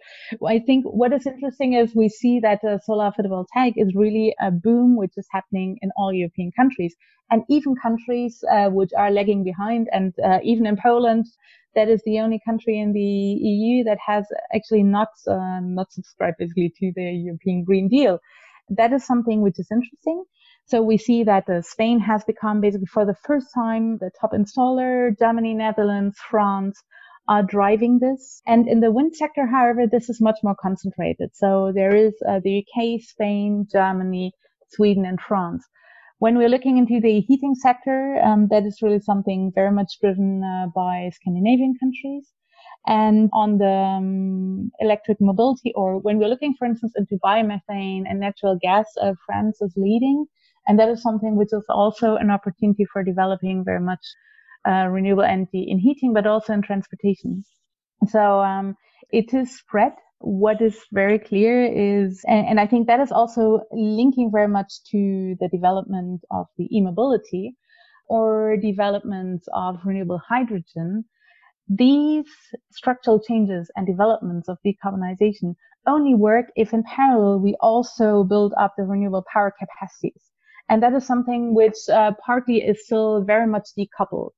I 0.47 0.59
think 0.59 0.85
what 0.85 1.13
is 1.13 1.25
interesting 1.25 1.73
is 1.73 1.95
we 1.95 2.09
see 2.09 2.39
that 2.39 2.63
uh, 2.63 2.79
solar 2.79 3.11
photovoltaic 3.11 3.73
is 3.75 3.93
really 3.95 4.35
a 4.41 4.51
boom 4.51 4.95
which 4.95 5.13
is 5.17 5.27
happening 5.31 5.77
in 5.81 5.91
all 5.97 6.13
European 6.13 6.51
countries 6.55 6.95
and 7.31 7.43
even 7.49 7.75
countries 7.75 8.43
uh, 8.51 8.69
which 8.69 8.91
are 8.97 9.11
lagging 9.11 9.43
behind. 9.43 9.87
And 9.91 10.13
uh, 10.23 10.39
even 10.43 10.65
in 10.65 10.77
Poland, 10.77 11.25
that 11.75 11.89
is 11.89 12.01
the 12.05 12.19
only 12.19 12.39
country 12.45 12.79
in 12.79 12.93
the 12.93 12.99
EU 13.01 13.83
that 13.85 13.97
has 14.05 14.25
actually 14.53 14.83
not 14.83 15.09
uh, 15.27 15.59
not 15.61 15.91
subscribed 15.91 16.37
basically 16.37 16.71
to 16.79 16.91
the 16.95 17.11
European 17.27 17.63
Green 17.63 17.87
Deal. 17.87 18.19
That 18.69 18.93
is 18.93 19.05
something 19.05 19.41
which 19.41 19.59
is 19.59 19.67
interesting. 19.71 20.23
So 20.65 20.81
we 20.81 20.97
see 20.97 21.23
that 21.23 21.49
uh, 21.49 21.61
Spain 21.61 21.99
has 21.99 22.23
become 22.23 22.61
basically 22.61 22.87
for 22.87 23.05
the 23.05 23.15
first 23.25 23.47
time 23.53 23.97
the 23.97 24.11
top 24.19 24.31
installer, 24.31 25.17
Germany, 25.19 25.53
Netherlands, 25.53 26.17
France 26.29 26.81
are 27.27 27.43
driving 27.43 27.99
this. 27.99 28.41
And 28.47 28.67
in 28.67 28.79
the 28.79 28.91
wind 28.91 29.15
sector, 29.15 29.45
however, 29.45 29.87
this 29.87 30.09
is 30.09 30.21
much 30.21 30.39
more 30.43 30.55
concentrated. 30.61 31.31
So 31.33 31.71
there 31.73 31.95
is 31.95 32.13
uh, 32.27 32.39
the 32.43 32.63
UK, 32.65 33.01
Spain, 33.01 33.67
Germany, 33.71 34.33
Sweden, 34.69 35.05
and 35.05 35.19
France. 35.19 35.65
When 36.19 36.37
we're 36.37 36.49
looking 36.49 36.77
into 36.77 37.01
the 37.01 37.19
heating 37.21 37.55
sector, 37.55 38.17
um, 38.23 38.47
that 38.49 38.63
is 38.63 38.79
really 38.81 38.99
something 38.99 39.51
very 39.53 39.71
much 39.71 39.99
driven 40.01 40.43
uh, 40.43 40.67
by 40.73 41.11
Scandinavian 41.13 41.75
countries. 41.79 42.31
And 42.87 43.29
on 43.33 43.57
the 43.57 43.69
um, 43.69 44.71
electric 44.79 45.19
mobility, 45.21 45.73
or 45.75 45.99
when 45.99 46.17
we're 46.17 46.29
looking, 46.29 46.55
for 46.57 46.65
instance, 46.65 46.93
into 46.97 47.17
biomethane 47.23 48.03
and 48.09 48.19
natural 48.19 48.57
gas, 48.61 48.85
uh, 49.01 49.13
France 49.25 49.61
is 49.61 49.73
leading. 49.77 50.25
And 50.67 50.79
that 50.79 50.89
is 50.89 51.01
something 51.01 51.35
which 51.35 51.51
is 51.51 51.65
also 51.69 52.15
an 52.15 52.29
opportunity 52.29 52.85
for 52.85 53.03
developing 53.03 53.63
very 53.65 53.81
much 53.81 54.05
uh, 54.67 54.87
renewable 54.87 55.23
energy 55.23 55.65
in 55.67 55.77
heating, 55.79 56.13
but 56.13 56.25
also 56.25 56.53
in 56.53 56.61
transportation. 56.61 57.43
So 58.07 58.41
um, 58.41 58.75
it 59.11 59.33
is 59.33 59.57
spread. 59.57 59.93
What 60.19 60.61
is 60.61 60.79
very 60.93 61.19
clear 61.19 61.65
is, 61.65 62.23
and, 62.25 62.47
and 62.47 62.59
I 62.59 62.67
think 62.67 62.87
that 62.87 63.01
is 63.01 63.11
also 63.11 63.61
linking 63.73 64.31
very 64.31 64.47
much 64.47 64.71
to 64.91 65.35
the 65.39 65.49
development 65.51 66.21
of 66.31 66.47
the 66.57 66.67
e-mobility 66.75 67.57
or 68.07 68.55
developments 68.57 69.47
of 69.53 69.79
renewable 69.85 70.21
hydrogen. 70.27 71.03
These 71.67 72.25
structural 72.71 73.19
changes 73.19 73.69
and 73.75 73.85
developments 73.85 74.47
of 74.47 74.57
decarbonization 74.65 75.55
only 75.87 76.15
work 76.15 76.45
if 76.55 76.73
in 76.73 76.83
parallel 76.83 77.39
we 77.39 77.55
also 77.59 78.23
build 78.23 78.53
up 78.57 78.75
the 78.77 78.83
renewable 78.83 79.25
power 79.33 79.53
capacities. 79.57 80.32
And 80.69 80.81
that 80.81 80.93
is 80.93 81.05
something 81.05 81.53
which 81.53 81.77
uh, 81.91 82.11
partly 82.25 82.57
is 82.57 82.85
still 82.85 83.23
very 83.23 83.47
much 83.47 83.69
decoupled. 83.77 84.31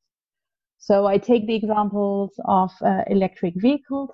So 0.78 1.08
I 1.08 1.18
take 1.18 1.48
the 1.48 1.56
examples 1.56 2.32
of 2.46 2.72
uh, 2.84 3.04
electric 3.08 3.54
vehicles. 3.58 4.12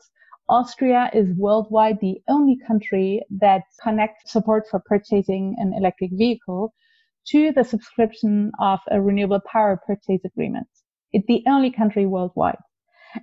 Austria 0.48 1.10
is 1.14 1.28
worldwide 1.38 2.00
the 2.02 2.22
only 2.28 2.58
country 2.68 3.22
that 3.40 3.64
connects 3.82 4.32
support 4.32 4.66
for 4.70 4.82
purchasing 4.86 5.56
an 5.58 5.74
electric 5.78 6.12
vehicle 6.14 6.74
to 7.28 7.52
the 7.52 7.64
subscription 7.64 8.52
of 8.60 8.80
a 8.90 9.02
renewable 9.02 9.42
power 9.52 9.80
purchase 9.86 10.24
agreement. 10.26 10.68
It's 11.14 11.28
the 11.28 11.44
only 11.48 11.72
country 11.72 12.06
worldwide. 12.06 12.58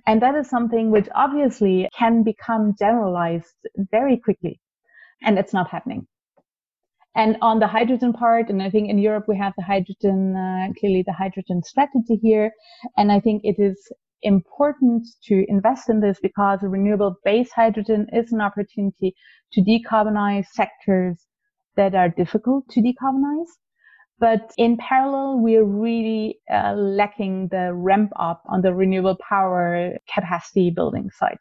And 0.05 0.21
that 0.21 0.35
is 0.35 0.49
something 0.49 0.91
which 0.91 1.07
obviously 1.15 1.89
can 1.97 2.23
become 2.23 2.75
generalized 2.77 3.55
very 3.75 4.17
quickly. 4.17 4.59
And 5.23 5.37
it's 5.37 5.53
not 5.53 5.69
happening. 5.69 6.07
And 7.15 7.37
on 7.41 7.59
the 7.59 7.67
hydrogen 7.67 8.13
part, 8.13 8.49
and 8.49 8.61
I 8.61 8.69
think 8.69 8.89
in 8.89 8.99
Europe 8.99 9.25
we 9.27 9.37
have 9.37 9.53
the 9.57 9.63
hydrogen, 9.63 10.35
uh, 10.35 10.73
clearly 10.79 11.03
the 11.05 11.13
hydrogen 11.13 11.63
strategy 11.63 12.19
here. 12.21 12.51
And 12.97 13.11
I 13.11 13.19
think 13.19 13.41
it 13.43 13.55
is 13.57 13.91
important 14.21 15.07
to 15.23 15.45
invest 15.47 15.89
in 15.89 16.01
this 16.01 16.19
because 16.21 16.59
renewable 16.61 17.15
base 17.23 17.51
hydrogen 17.51 18.07
is 18.13 18.31
an 18.31 18.41
opportunity 18.41 19.15
to 19.53 19.61
decarbonize 19.61 20.45
sectors 20.51 21.25
that 21.75 21.95
are 21.95 22.09
difficult 22.09 22.67
to 22.69 22.81
decarbonize. 22.81 23.49
But 24.19 24.51
in 24.57 24.77
parallel, 24.77 25.39
we're 25.39 25.63
really 25.63 26.39
uh, 26.51 26.73
lacking 26.73 27.47
the 27.51 27.73
ramp 27.73 28.11
up 28.19 28.43
on 28.49 28.61
the 28.61 28.73
renewable 28.73 29.17
power 29.27 29.97
capacity 30.13 30.71
building 30.71 31.09
side. 31.17 31.39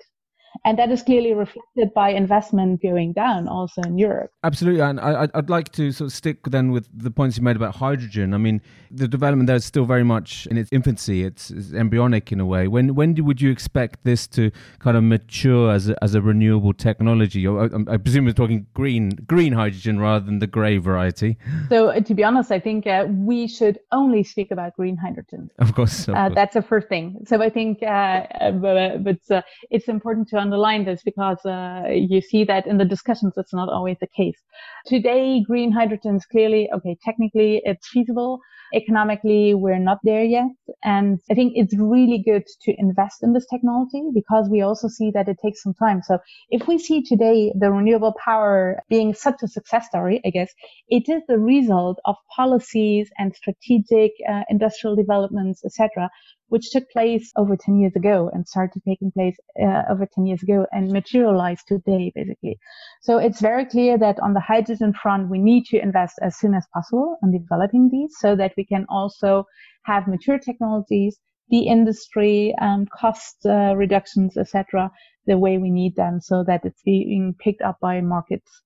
And 0.65 0.79
that 0.79 0.91
is 0.91 1.03
clearly 1.03 1.35
reflected 1.35 1.95
by 1.95 2.11
investment 2.11 2.83
going 2.83 3.13
down 3.13 3.49
also 3.49 3.83
in 3.83 3.99
Europe. 3.99 4.33
Absolutely. 4.45 4.81
And 4.81 5.01
I, 5.01 5.29
would 5.35 5.51
like 5.51 5.73
to 5.73 5.93
sort 5.93 6.09
of 6.11 6.13
stick 6.13 6.45
then 6.47 6.73
with 6.73 6.89
the 6.93 7.11
points 7.11 7.37
you 7.37 7.43
made 7.43 7.57
about 7.57 7.77
hydrogen. 7.77 8.35
I 8.35 8.39
mean, 8.39 8.61
the 8.91 9.07
development 9.07 9.47
there 9.47 9.57
is 9.57 9.65
still 9.65 9.85
very 9.85 10.05
much 10.05 10.47
in 10.51 10.57
its 10.57 10.71
infancy, 10.73 11.25
it's, 11.25 11.51
it's 11.51 11.73
embryonic 11.73 12.33
in 12.33 12.41
a 12.41 12.47
way. 12.47 12.69
When 12.69 12.95
when 12.95 13.15
do, 13.15 13.25
would 13.25 13.41
you 13.41 13.51
expect 13.51 14.05
this 14.05 14.27
to 14.29 14.51
kind 14.79 14.97
of 14.97 15.05
mature 15.05 15.71
as 15.71 15.89
a, 15.89 16.03
as 16.03 16.15
a 16.15 16.23
renewable 16.23 16.73
technology? 16.73 17.47
I, 17.47 17.69
I 17.87 17.97
presume 17.97 18.25
we're 18.25 18.33
talking 18.33 18.67
green, 18.75 19.11
green 19.27 19.53
hydrogen 19.53 20.01
rather 20.01 20.25
than 20.25 20.39
the 20.39 20.47
grey 20.47 20.79
variety. 20.79 21.37
So, 21.69 21.89
uh, 21.89 22.01
to 22.01 22.15
be 22.15 22.25
honest, 22.25 22.51
I 22.51 22.59
think 22.59 22.87
uh, 22.87 23.07
we 23.09 23.47
should 23.47 23.79
only 23.93 24.25
speak 24.25 24.51
about 24.51 24.75
green 24.77 24.97
hydrogen. 24.97 25.51
Of 25.59 25.75
course. 25.75 26.09
Of 26.09 26.15
uh, 26.15 26.27
course. 26.27 26.35
That's 26.35 26.55
the 26.55 26.63
first 26.63 26.89
thing. 26.89 27.25
So, 27.27 27.43
I 27.43 27.51
think, 27.51 27.83
uh, 27.83 27.87
uh, 27.87 28.51
but, 28.53 29.05
but 29.05 29.31
uh, 29.31 29.43
it's 29.71 29.89
important 29.89 30.29
to 30.29 30.38
underline 30.39 30.85
this 30.85 31.03
because 31.05 31.45
uh, 31.45 31.85
you 31.89 32.21
see 32.21 32.45
that 32.45 32.67
in 32.67 32.79
the 32.79 32.85
discussions, 32.85 33.35
it's 33.37 33.55
not 33.55 33.69
always 33.69 33.97
the 34.01 34.07
case. 34.17 34.39
Today, 34.87 35.43
green 35.47 35.73
hydrogen 35.73 36.17
is 36.17 36.27
clearly, 36.27 36.69
okay, 36.75 36.97
technically 37.05 37.61
it's 37.65 37.89
feasible. 37.89 38.41
Economically, 38.75 39.55
we're 39.55 39.79
not 39.79 39.99
there 40.05 40.25
yet. 40.25 40.49
And 40.85 41.19
I 41.31 41.35
think 41.35 41.55
it's 41.57 41.75
really 41.79 42.23
good 42.23 42.45
to 42.63 42.75
invest 42.79 43.23
in 43.23 43.33
this 43.33 43.47
technology 43.47 44.03
because 44.15 44.49
we 44.51 44.61
also 44.61 44.89
see 44.89 45.11
that 45.13 45.29
it 45.29 45.39
takes 45.43 45.63
some 45.63 45.75
time. 45.75 46.03
So 46.03 46.19
if 46.51 46.69
we 46.69 46.79
see 46.79 47.03
today 47.03 47.53
the 47.59 47.71
renewable 47.71 48.15
power 48.23 48.83
being 48.91 49.15
such 49.15 49.37
a 49.43 49.49
success 49.49 49.87
story, 49.87 50.21
I 50.25 50.31
guess 50.31 50.53
it 50.89 51.09
is 51.09 51.23
the 51.29 51.39
result 51.39 51.99
of 52.05 52.17
policies 52.37 53.11
and 53.17 53.35
strategic 53.35 54.13
uh, 54.29 54.43
industrial 54.51 54.97
developments, 54.97 55.65
etc., 55.65 56.11
which 56.49 56.71
took 56.71 56.89
place 56.91 57.31
over 57.37 57.57
10 57.57 57.79
years 57.79 57.95
ago 57.97 58.31
and 58.33 58.47
started 58.47 58.83
taking 58.87 59.11
place 59.13 59.37
uh, 59.63 59.83
over 59.91 60.07
10 60.07 60.27
years 60.27 60.43
ago 60.43 60.67
and 60.73 60.91
materialized 60.91 61.67
today, 61.69 62.13
basically. 62.15 62.59
So 63.03 63.19
it's 63.19 63.41
very 63.41 63.67
clear 63.67 63.99
that 63.99 64.19
on 64.21 64.35
the 64.35 64.41
hydrogen 64.41 64.93
front, 64.93 65.31
we 65.31 65.39
need 65.39 65.65
to 65.67 65.81
invest 65.81 66.19
as 66.23 66.39
soon 66.39 66.55
as 66.55 66.67
possible 66.73 67.17
in 67.23 67.33
developing 67.33 67.91
these 67.91 68.15
so 68.19 68.35
that 68.37 68.53
we 68.57 68.65
can 68.65 68.87
also 68.89 69.45
have 69.85 70.09
mature 70.09 70.39
technologies, 70.39 71.19
the 71.51 71.67
industry, 71.67 72.55
um, 72.61 72.87
cost 72.95 73.47
uh, 73.47 73.75
reductions, 73.77 74.37
etc., 74.37 74.91
the 75.27 75.39
way 75.39 75.59
we 75.59 75.71
need 75.71 75.95
them 75.97 76.21
so 76.21 76.43
that 76.45 76.65
it's 76.65 76.83
being 76.83 77.35
picked 77.39 77.63
up 77.63 77.79
by 77.81 78.01
markets 78.01 78.63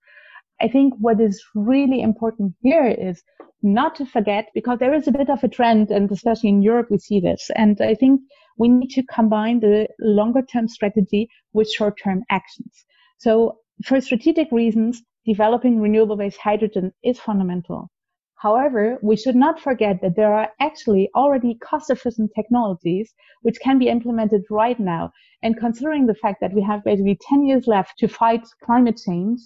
I 0.62 0.68
think 0.68 0.94
what 0.98 1.20
is 1.20 1.42
really 1.54 2.02
important 2.02 2.54
here 2.62 2.86
is 2.86 3.22
not 3.62 3.94
to 3.96 4.06
forget, 4.06 4.48
because 4.54 4.78
there 4.78 4.94
is 4.94 5.08
a 5.08 5.12
bit 5.12 5.28
of 5.28 5.42
a 5.42 5.48
trend, 5.48 5.90
and 5.90 6.10
especially 6.10 6.50
in 6.50 6.62
Europe, 6.62 6.88
we 6.90 6.98
see 6.98 7.20
this. 7.20 7.50
And 7.56 7.80
I 7.80 7.94
think 7.94 8.20
we 8.58 8.68
need 8.68 8.90
to 8.90 9.02
combine 9.04 9.60
the 9.60 9.88
longer 10.00 10.42
term 10.42 10.68
strategy 10.68 11.28
with 11.52 11.70
short 11.70 11.98
term 12.02 12.22
actions. 12.30 12.84
So 13.18 13.58
for 13.84 14.00
strategic 14.00 14.52
reasons, 14.52 15.02
developing 15.26 15.80
renewable 15.80 16.16
based 16.16 16.38
hydrogen 16.38 16.92
is 17.02 17.18
fundamental. 17.18 17.90
However, 18.36 18.98
we 19.02 19.16
should 19.16 19.36
not 19.36 19.60
forget 19.60 20.00
that 20.02 20.16
there 20.16 20.34
are 20.34 20.50
actually 20.60 21.08
already 21.14 21.54
cost 21.56 21.90
efficient 21.90 22.32
technologies 22.34 23.14
which 23.42 23.60
can 23.60 23.78
be 23.78 23.88
implemented 23.88 24.42
right 24.50 24.78
now. 24.78 25.12
And 25.42 25.56
considering 25.56 26.06
the 26.06 26.14
fact 26.14 26.40
that 26.40 26.52
we 26.52 26.62
have 26.62 26.84
basically 26.84 27.18
10 27.28 27.46
years 27.46 27.66
left 27.68 27.98
to 27.98 28.08
fight 28.08 28.44
climate 28.64 29.00
change, 29.04 29.38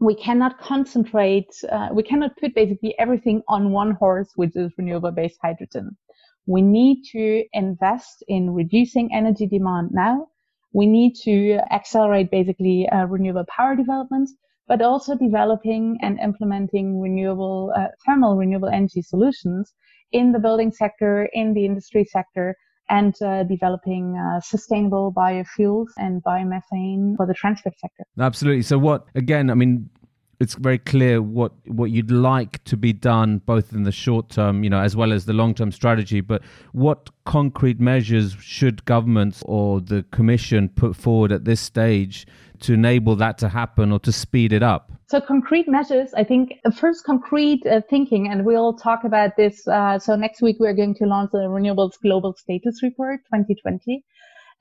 we 0.00 0.14
cannot 0.14 0.58
concentrate, 0.58 1.52
uh, 1.70 1.90
we 1.92 2.02
cannot 2.02 2.36
put 2.38 2.54
basically 2.54 2.94
everything 2.98 3.42
on 3.48 3.70
one 3.70 3.92
horse, 3.92 4.30
which 4.34 4.56
is 4.56 4.72
renewable 4.78 5.10
based 5.10 5.38
hydrogen. 5.42 5.96
We 6.46 6.62
need 6.62 7.04
to 7.12 7.44
invest 7.52 8.24
in 8.26 8.50
reducing 8.50 9.14
energy 9.14 9.46
demand 9.46 9.90
now. 9.92 10.28
We 10.72 10.86
need 10.86 11.16
to 11.24 11.58
accelerate 11.70 12.30
basically 12.30 12.88
uh, 12.88 13.04
renewable 13.06 13.44
power 13.54 13.76
developments, 13.76 14.34
but 14.66 14.80
also 14.80 15.16
developing 15.16 15.98
and 16.00 16.18
implementing 16.18 16.98
renewable, 16.98 17.72
uh, 17.76 17.88
thermal 18.06 18.36
renewable 18.36 18.68
energy 18.68 19.02
solutions 19.02 19.74
in 20.12 20.32
the 20.32 20.38
building 20.38 20.72
sector, 20.72 21.28
in 21.34 21.52
the 21.52 21.66
industry 21.66 22.04
sector, 22.04 22.56
and 22.90 23.14
uh, 23.22 23.44
developing 23.44 24.18
uh, 24.18 24.40
sustainable 24.40 25.12
biofuels 25.12 25.86
and 25.96 26.22
biomethane 26.22 27.16
for 27.16 27.26
the 27.26 27.34
transport 27.34 27.78
sector. 27.78 28.04
Absolutely. 28.18 28.62
So, 28.62 28.78
what 28.78 29.06
again? 29.14 29.48
I 29.48 29.54
mean, 29.54 29.88
it's 30.40 30.54
very 30.54 30.78
clear 30.78 31.20
what 31.20 31.52
what 31.66 31.90
you'd 31.90 32.10
like 32.10 32.64
to 32.64 32.76
be 32.76 32.92
done, 32.92 33.38
both 33.38 33.72
in 33.72 33.84
the 33.84 33.92
short 33.92 34.30
term, 34.30 34.64
you 34.64 34.70
know, 34.70 34.80
as 34.80 34.96
well 34.96 35.12
as 35.12 35.26
the 35.26 35.34
long 35.34 35.54
term 35.54 35.70
strategy. 35.70 36.20
But 36.20 36.42
what 36.72 37.10
concrete 37.24 37.78
measures 37.78 38.34
should 38.40 38.84
governments 38.86 39.42
or 39.46 39.80
the 39.80 40.04
Commission 40.10 40.68
put 40.68 40.96
forward 40.96 41.30
at 41.30 41.44
this 41.44 41.60
stage 41.60 42.26
to 42.60 42.74
enable 42.74 43.16
that 43.16 43.38
to 43.38 43.48
happen 43.48 43.92
or 43.92 43.98
to 44.00 44.12
speed 44.12 44.52
it 44.52 44.62
up? 44.62 44.92
So 45.08 45.20
concrete 45.20 45.68
measures, 45.68 46.14
I 46.14 46.24
think 46.24 46.54
first 46.76 47.04
concrete 47.04 47.66
uh, 47.66 47.80
thinking, 47.90 48.28
and 48.28 48.44
we'll 48.44 48.74
talk 48.74 49.04
about 49.04 49.36
this. 49.36 49.66
Uh, 49.66 49.98
so 49.98 50.14
next 50.14 50.40
week 50.40 50.56
we're 50.60 50.74
going 50.74 50.94
to 50.96 51.04
launch 51.06 51.30
the 51.32 51.38
Renewables 51.38 52.00
Global 52.00 52.34
Status 52.36 52.82
Report 52.82 53.20
2020. 53.24 54.04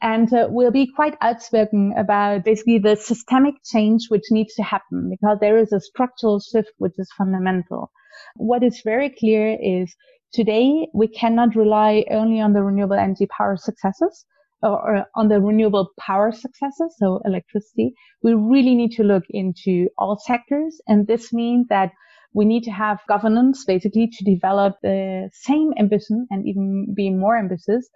And 0.02 0.34
uh, 0.34 0.48
we'll 0.50 0.72
be 0.72 0.88
quite 0.88 1.18
outspoken 1.22 1.94
about 1.98 2.46
basically 2.46 2.80
the 2.80 2.96
systemic 2.96 3.56
change 3.66 4.08
which 4.08 4.24
needs 4.32 4.56
to 4.56 4.64
happen 4.64 5.10
because 5.10 5.38
there 5.42 5.58
is 5.58 5.74
a 5.74 5.82
structural 5.82 6.40
shift 6.40 6.72
which 6.78 6.94
is 6.98 7.12
fundamental. 7.18 7.92
What 8.36 8.64
is 8.64 8.82
very 8.84 9.10
clear 9.10 9.58
is 9.62 9.94
today 10.32 10.88
we 10.94 11.10
cannot 11.10 11.56
rely 11.56 12.06
only 12.12 12.40
on 12.40 12.54
the 12.54 12.64
renewable 12.64 12.96
energy 12.96 13.28
power 13.28 13.58
successes 13.58 14.26
or 14.62 15.06
on 15.16 15.30
the 15.30 15.40
renewable 15.40 15.90
power 16.00 16.32
successes, 16.32 16.96
so 16.98 17.22
electricity, 17.26 17.94
we 18.24 18.34
really 18.34 18.76
need 18.76 18.92
to 18.92 19.04
look 19.04 19.24
into 19.30 19.88
all 19.98 20.18
sectors. 20.18 20.82
And 20.88 21.08
this 21.08 21.32
means 21.32 21.68
that 21.70 21.92
we 22.34 22.46
need 22.46 22.64
to 22.64 22.72
have 22.72 23.00
governance 23.08 23.66
basically 23.66 24.08
to 24.08 24.24
develop 24.24 24.76
the 24.84 25.30
same 25.34 25.74
ambition 25.80 26.28
and 26.30 26.48
even 26.48 26.94
be 26.94 27.10
more 27.10 27.38
ambitious 27.38 27.90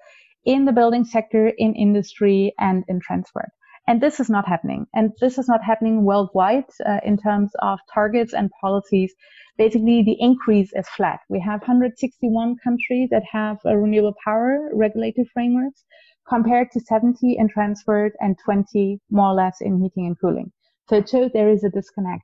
in 0.45 0.65
the 0.65 0.71
building 0.71 1.05
sector, 1.05 1.51
in 1.57 1.75
industry, 1.75 2.53
and 2.59 2.83
in 2.87 2.99
transport. 2.99 3.49
And 3.87 3.99
this 3.99 4.19
is 4.19 4.29
not 4.29 4.47
happening. 4.47 4.87
And 4.93 5.11
this 5.19 5.37
is 5.37 5.49
not 5.49 5.61
happening 5.61 6.05
worldwide 6.05 6.69
uh, 6.85 6.99
in 7.03 7.17
terms 7.17 7.51
of 7.61 7.79
targets 7.93 8.33
and 8.33 8.49
policies. 8.61 9.13
Basically, 9.57 10.03
the 10.03 10.15
increase 10.19 10.71
is 10.73 10.87
flat. 10.89 11.19
We 11.29 11.41
have 11.41 11.59
161 11.61 12.55
countries 12.63 13.09
that 13.11 13.23
have 13.29 13.57
a 13.65 13.77
renewable 13.77 14.15
power 14.23 14.69
regulated 14.73 15.27
frameworks 15.33 15.83
compared 16.27 16.71
to 16.71 16.79
70 16.79 17.37
in 17.37 17.49
transport 17.49 18.13
and 18.19 18.37
20 18.43 18.99
more 19.09 19.27
or 19.27 19.33
less 19.33 19.57
in 19.61 19.81
heating 19.81 20.07
and 20.07 20.19
cooling. 20.19 20.51
So 20.89 20.97
it 20.97 21.09
shows 21.09 21.31
there 21.33 21.49
is 21.49 21.63
a 21.63 21.69
disconnect. 21.69 22.23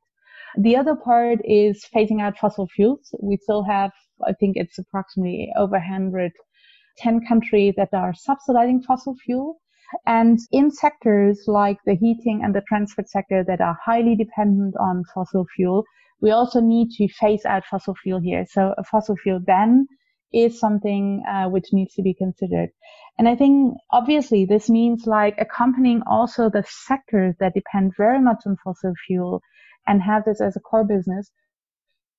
The 0.58 0.76
other 0.76 0.96
part 0.96 1.40
is 1.44 1.86
phasing 1.94 2.22
out 2.22 2.38
fossil 2.38 2.68
fuels. 2.68 3.14
We 3.22 3.38
still 3.38 3.64
have, 3.64 3.92
I 4.26 4.34
think 4.34 4.58
it's 4.58 4.80
approximately 4.80 5.52
over 5.56 5.74
110 5.74 7.26
countries 7.28 7.76
that 7.78 7.94
are 7.94 8.14
subsidizing 8.14 8.82
fossil 8.84 9.16
fuel. 9.24 9.60
And 10.06 10.40
in 10.52 10.72
sectors 10.72 11.44
like 11.48 11.78
the 11.86 11.96
heating 11.96 12.42
and 12.44 12.54
the 12.54 12.62
transport 12.68 13.10
sector 13.10 13.44
that 13.48 13.62
are 13.62 13.78
highly 13.84 14.16
dependent 14.16 14.76
on 14.80 15.04
fossil 15.14 15.46
fuel, 15.56 15.84
we 16.22 16.32
also 16.32 16.60
need 16.60 16.92
to 16.92 17.08
phase 17.08 17.46
out 17.46 17.66
fossil 17.66 17.96
fuel 17.96 18.20
here. 18.20 18.46
So 18.50 18.74
a 18.78 18.84
fossil 18.84 19.16
fuel 19.16 19.40
ban 19.40 19.88
is 20.34 20.60
something 20.60 21.24
uh, 21.28 21.50
which 21.50 21.74
needs 21.74 21.94
to 21.96 22.02
be 22.02 22.14
considered. 22.14 22.70
And 23.18 23.28
I 23.28 23.36
think 23.36 23.76
obviously 23.92 24.46
this 24.46 24.70
means 24.70 25.06
like 25.06 25.36
accompanying 25.40 26.02
also 26.10 26.50
the 26.50 26.64
sectors 26.68 27.36
that 27.40 27.54
depend 27.54 27.94
very 27.98 28.22
much 28.22 28.44
on 28.46 28.58
fossil 28.64 28.94
fuel 29.06 29.42
and 29.88 30.02
have 30.02 30.24
this 30.26 30.42
as 30.42 30.56
a 30.56 30.60
core 30.60 30.86
business 30.86 31.32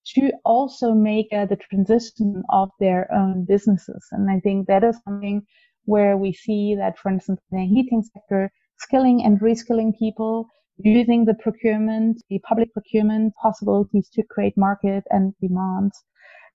to 0.07 0.33
also 0.45 0.93
make 0.93 1.29
uh, 1.33 1.47
the 1.47 1.57
transition 1.57 2.43
of 2.51 2.71
their 2.81 3.13
own 3.13 3.45
businesses. 3.45 4.07
And 4.13 4.31
I 4.31 4.41
think 4.41 4.67
that 4.67 4.83
is 4.85 4.99
something 5.05 5.43
where 5.85 6.17
we 6.17 6.33
see 6.33 6.75
that, 6.77 6.99
for 6.99 7.11
instance, 7.11 7.41
in 7.51 7.59
the 7.59 7.67
heating 7.67 8.03
sector, 8.03 8.51
skilling 8.79 9.23
and 9.25 9.41
reskilling 9.41 9.99
people, 9.99 10.49
using 10.79 11.25
the 11.25 11.35
procurement, 11.35 12.23
the 12.29 12.39
public 12.41 12.73
procurement 12.73 13.35
possibilities 13.41 14.09
to 14.11 14.23
create 14.23 14.57
market 14.57 15.05
and 15.11 15.35
demands, 15.41 16.03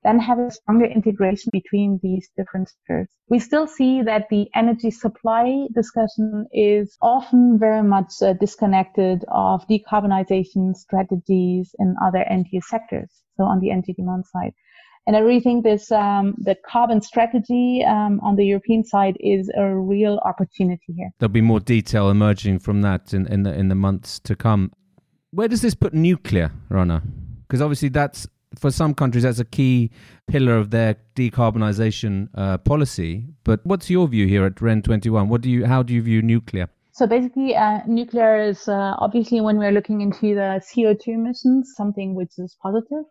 then 0.05 0.19
have 0.19 0.39
a 0.39 0.51
stronger 0.51 0.85
integration 0.85 1.49
between 1.51 1.99
these 2.03 2.29
different 2.37 2.69
sectors. 2.69 3.07
We 3.27 3.39
still 3.39 3.67
see 3.67 4.03
that 4.03 4.27
the 4.29 4.47
energy 4.55 4.91
supply 4.91 5.67
discussion 5.73 6.45
is 6.53 6.95
often 7.01 7.57
very 7.59 7.83
much 7.83 8.13
uh, 8.21 8.33
disconnected 8.33 9.25
of 9.29 9.67
decarbonization 9.67 10.75
strategies 10.75 11.75
in 11.79 11.95
other 12.05 12.23
use 12.51 12.69
sectors. 12.69 13.09
So 13.37 13.43
on 13.43 13.59
the 13.59 13.71
energy 13.71 13.93
demand 13.93 14.25
side. 14.27 14.53
And 15.07 15.15
I 15.15 15.19
really 15.19 15.39
think 15.39 15.63
this 15.63 15.91
um, 15.91 16.33
the 16.37 16.55
carbon 16.67 17.01
strategy 17.01 17.83
um, 17.87 18.19
on 18.23 18.35
the 18.37 18.45
European 18.45 18.83
side 18.83 19.17
is 19.19 19.51
a 19.55 19.75
real 19.75 20.19
opportunity 20.25 20.93
here. 20.95 21.11
There'll 21.19 21.31
be 21.31 21.41
more 21.41 21.59
detail 21.59 22.09
emerging 22.09 22.59
from 22.59 22.81
that 22.81 23.13
in, 23.13 23.27
in 23.27 23.43
the 23.43 23.53
in 23.53 23.67
the 23.67 23.75
months 23.75 24.19
to 24.21 24.35
come. 24.35 24.71
Where 25.31 25.47
does 25.47 25.61
this 25.61 25.75
put 25.75 25.93
nuclear, 25.93 26.51
Rana? 26.69 27.03
Because 27.47 27.61
obviously 27.61 27.89
that's 27.89 28.27
for 28.57 28.71
some 28.71 28.93
countries 28.93 29.23
that's 29.23 29.39
a 29.39 29.45
key 29.45 29.91
pillar 30.27 30.57
of 30.57 30.71
their 30.71 30.95
decarbonisation 31.15 32.29
uh, 32.35 32.57
policy. 32.57 33.25
But 33.43 33.65
what's 33.65 33.89
your 33.89 34.07
view 34.07 34.27
here 34.27 34.45
at 34.45 34.61
REN 34.61 34.81
twenty 34.81 35.09
one? 35.09 35.29
What 35.29 35.41
do 35.41 35.49
you 35.49 35.65
how 35.65 35.83
do 35.83 35.93
you 35.93 36.01
view 36.01 36.21
nuclear? 36.21 36.69
So 36.95 37.05
basically, 37.05 37.53
uh, 37.53 37.79
nuclear 37.87 38.39
is 38.41 38.69
uh, 38.69 38.95
obviously 38.99 39.41
when 39.41 39.57
we're 39.57 39.73
looking 39.73 39.99
into 39.99 40.33
the 40.33 40.61
CO2 40.63 41.07
emissions, 41.09 41.73
something 41.75 42.15
which 42.15 42.31
is 42.37 42.55
positive. 42.63 43.03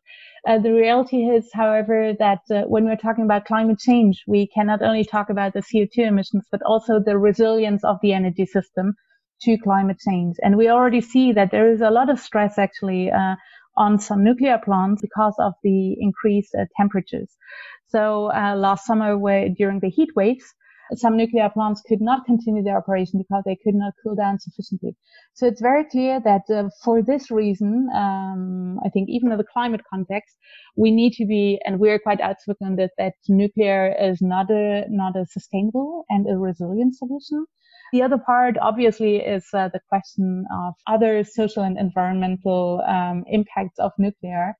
Uh, 0.48 0.58
the 0.58 0.72
reality 0.72 1.24
is, 1.24 1.50
however, 1.52 2.14
that 2.18 2.40
uh, 2.50 2.62
when 2.62 2.86
we're 2.86 2.96
talking 2.96 3.24
about 3.24 3.44
climate 3.44 3.78
change, 3.78 4.24
we 4.26 4.46
can 4.46 4.68
not 4.68 4.80
only 4.80 5.04
talk 5.04 5.28
about 5.28 5.52
the 5.52 5.60
CO2 5.60 5.98
emissions, 5.98 6.46
but 6.50 6.62
also 6.62 6.98
the 6.98 7.18
resilience 7.18 7.84
of 7.84 7.98
the 8.00 8.14
energy 8.14 8.46
system 8.46 8.94
to 9.42 9.58
climate 9.58 9.98
change. 9.98 10.36
And 10.42 10.56
we 10.56 10.70
already 10.70 11.02
see 11.02 11.32
that 11.32 11.50
there 11.50 11.70
is 11.70 11.82
a 11.82 11.90
lot 11.90 12.08
of 12.08 12.18
stress 12.18 12.58
actually 12.58 13.10
uh, 13.10 13.34
on 13.76 13.98
some 13.98 14.24
nuclear 14.24 14.58
plants 14.64 15.02
because 15.02 15.34
of 15.38 15.54
the 15.62 15.96
increased 16.00 16.54
uh, 16.58 16.64
temperatures. 16.76 17.30
So 17.88 18.24
last 18.56 18.86
summer, 18.86 19.16
where 19.18 19.48
during 19.48 19.80
the 19.80 19.90
heat 19.90 20.10
waves, 20.16 20.44
some 20.94 21.16
nuclear 21.16 21.48
plants 21.50 21.82
could 21.86 22.00
not 22.00 22.26
continue 22.26 22.62
their 22.62 22.76
operation 22.76 23.18
because 23.18 23.42
they 23.46 23.56
could 23.64 23.74
not 23.74 23.94
cool 24.02 24.14
down 24.14 24.38
sufficiently. 24.38 24.96
So 25.34 25.46
it's 25.46 25.60
very 25.60 25.84
clear 25.84 26.20
that 26.24 26.42
uh, 26.54 26.68
for 26.84 27.02
this 27.02 27.30
reason, 27.30 27.88
um, 27.94 28.78
I 28.84 28.90
think 28.90 29.08
even 29.08 29.32
in 29.32 29.38
the 29.38 29.44
climate 29.52 29.80
context, 29.88 30.36
we 30.76 30.90
need 30.90 31.14
to 31.14 31.26
be, 31.26 31.60
and 31.64 31.80
we're 31.80 31.98
quite 31.98 32.20
outspoken 32.20 32.76
that, 32.76 32.90
that 32.98 33.14
nuclear 33.28 33.94
is 34.00 34.20
not 34.20 34.50
a, 34.50 34.84
not 34.88 35.16
a 35.16 35.26
sustainable 35.26 36.04
and 36.10 36.28
a 36.28 36.36
resilient 36.36 36.96
solution. 36.96 37.46
The 37.94 38.02
other 38.02 38.18
part, 38.18 38.56
obviously, 38.60 39.18
is 39.18 39.46
uh, 39.54 39.68
the 39.68 39.78
question 39.88 40.44
of 40.52 40.74
other 40.88 41.22
social 41.22 41.62
and 41.62 41.78
environmental 41.78 42.82
um, 42.88 43.22
impacts 43.28 43.78
of 43.78 43.92
nuclear. 43.98 44.54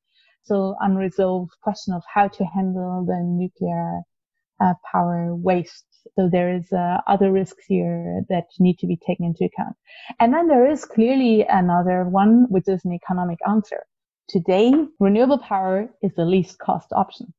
So 0.45 0.77
unresolved 0.81 1.51
question 1.61 1.95
of 1.95 2.05
how 2.15 2.29
to 2.29 2.45
handle 2.45 3.05
the 3.05 3.21
nuclear 3.25 4.03
uh, 4.61 4.75
power 4.93 5.35
waste 5.35 5.85
so 6.17 6.29
there 6.31 6.55
is 6.55 6.73
uh, 6.73 6.99
other 7.09 7.33
risks 7.33 7.65
here 7.67 8.23
that 8.29 8.45
need 8.61 8.79
to 8.79 8.87
be 8.87 8.99
taken 9.05 9.27
into 9.27 9.47
account. 9.47 9.75
And 10.21 10.33
then 10.33 10.47
there 10.47 10.71
is 10.71 10.85
clearly 10.85 11.45
another 11.49 12.05
one, 12.05 12.47
which 12.51 12.69
is 12.69 12.85
an 12.85 12.93
economic 12.93 13.41
answer. 13.49 13.83
Today, 14.29 14.73
renewable 15.01 15.39
power 15.39 15.89
is 16.03 16.15
the 16.15 16.25
least 16.25 16.61
cost 16.61 16.93
option. 16.93 17.35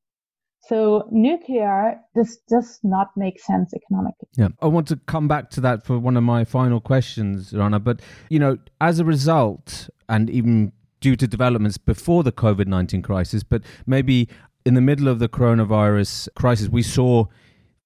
So 0.67 1.07
nuclear 1.11 1.99
this 2.15 2.37
does 2.49 2.79
not 2.83 3.09
make 3.15 3.39
sense 3.39 3.73
economically. 3.73 4.29
Yeah, 4.35 4.49
I 4.61 4.67
want 4.67 4.87
to 4.87 4.95
come 5.05 5.27
back 5.27 5.49
to 5.51 5.61
that 5.61 5.85
for 5.85 5.99
one 5.99 6.17
of 6.17 6.23
my 6.23 6.43
final 6.43 6.79
questions, 6.79 7.53
Rana. 7.53 7.79
But 7.79 8.01
you 8.29 8.39
know, 8.39 8.57
as 8.81 8.99
a 8.99 9.05
result, 9.05 9.89
and 10.09 10.29
even 10.29 10.71
due 11.01 11.15
to 11.17 11.27
developments 11.27 11.77
before 11.77 12.23
the 12.23 12.31
COVID 12.31 12.67
nineteen 12.67 13.01
crisis, 13.01 13.43
but 13.43 13.61
maybe 13.85 14.27
in 14.65 14.73
the 14.73 14.81
middle 14.81 15.07
of 15.07 15.19
the 15.19 15.29
coronavirus 15.29 16.29
crisis, 16.35 16.67
we 16.67 16.81
saw 16.81 17.25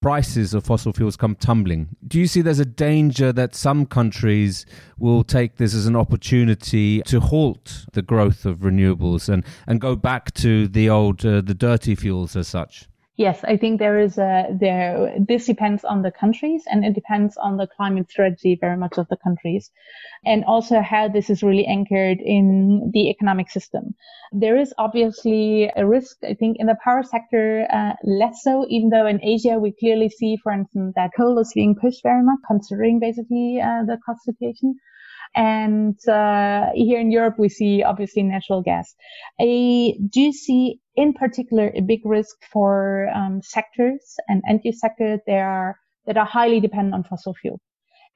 prices 0.01 0.53
of 0.53 0.65
fossil 0.65 0.93
fuels 0.93 1.15
come 1.15 1.35
tumbling. 1.35 1.95
Do 2.07 2.19
you 2.19 2.27
see 2.27 2.41
there's 2.41 2.59
a 2.59 2.65
danger 2.65 3.31
that 3.33 3.55
some 3.55 3.85
countries 3.85 4.65
will 4.97 5.23
take 5.23 5.57
this 5.57 5.73
as 5.73 5.85
an 5.85 5.95
opportunity 5.95 7.01
to 7.03 7.19
halt 7.19 7.85
the 7.93 8.01
growth 8.01 8.45
of 8.45 8.59
renewables 8.59 9.29
and, 9.29 9.45
and 9.67 9.79
go 9.79 9.95
back 9.95 10.33
to 10.35 10.67
the 10.67 10.89
old, 10.89 11.25
uh, 11.25 11.41
the 11.41 11.53
dirty 11.53 11.95
fuels 11.95 12.35
as 12.35 12.47
such? 12.47 12.88
Yes, 13.19 13.43
I 13.43 13.57
think 13.57 13.79
there 13.79 13.99
is 13.99 14.17
a 14.17 14.47
there. 14.49 15.13
This 15.27 15.45
depends 15.45 15.83
on 15.83 16.03
the 16.03 16.09
countries, 16.09 16.63
and 16.71 16.85
it 16.85 16.95
depends 16.95 17.35
on 17.35 17.57
the 17.57 17.67
climate 17.67 18.09
strategy 18.09 18.57
very 18.61 18.77
much 18.77 18.97
of 18.97 19.09
the 19.09 19.17
countries, 19.17 19.71
and 20.25 20.45
also 20.45 20.79
how 20.79 21.09
this 21.09 21.29
is 21.29 21.43
really 21.43 21.65
anchored 21.65 22.19
in 22.21 22.91
the 22.93 23.09
economic 23.09 23.51
system. 23.51 23.93
There 24.31 24.55
is 24.55 24.73
obviously 24.77 25.69
a 25.75 25.85
risk, 25.85 26.15
I 26.23 26.33
think, 26.33 26.59
in 26.59 26.67
the 26.67 26.77
power 26.81 27.03
sector 27.03 27.67
uh, 27.69 27.95
less 28.05 28.41
so. 28.41 28.65
Even 28.69 28.89
though 28.89 29.05
in 29.05 29.19
Asia 29.21 29.59
we 29.59 29.73
clearly 29.77 30.07
see, 30.07 30.37
for 30.41 30.53
instance, 30.53 30.93
that 30.95 31.11
coal 31.17 31.37
is 31.39 31.51
being 31.53 31.75
pushed 31.75 32.03
very 32.03 32.23
much, 32.23 32.39
considering 32.47 33.01
basically 33.01 33.59
uh, 33.59 33.83
the 33.85 33.97
cost 34.05 34.23
situation. 34.23 34.75
And 35.35 35.99
uh, 36.07 36.67
here 36.73 36.99
in 36.99 37.11
Europe, 37.11 37.35
we 37.37 37.49
see 37.49 37.83
obviously 37.83 38.23
natural 38.23 38.63
gas. 38.63 38.95
I 39.39 39.93
do 40.09 40.31
see 40.31 40.79
in 40.99 41.13
particular 41.13 41.71
a 41.75 41.81
big 41.81 42.01
risk 42.03 42.35
for 42.51 43.07
um, 43.15 43.41
sectors 43.41 44.17
and 44.27 44.43
end 44.49 44.59
use 44.65 44.79
sectors 44.81 45.19
that 45.25 45.39
are, 45.39 45.79
that 46.05 46.17
are 46.17 46.25
highly 46.25 46.59
dependent 46.59 46.93
on 46.93 47.03
fossil 47.03 47.33
fuel. 47.33 47.59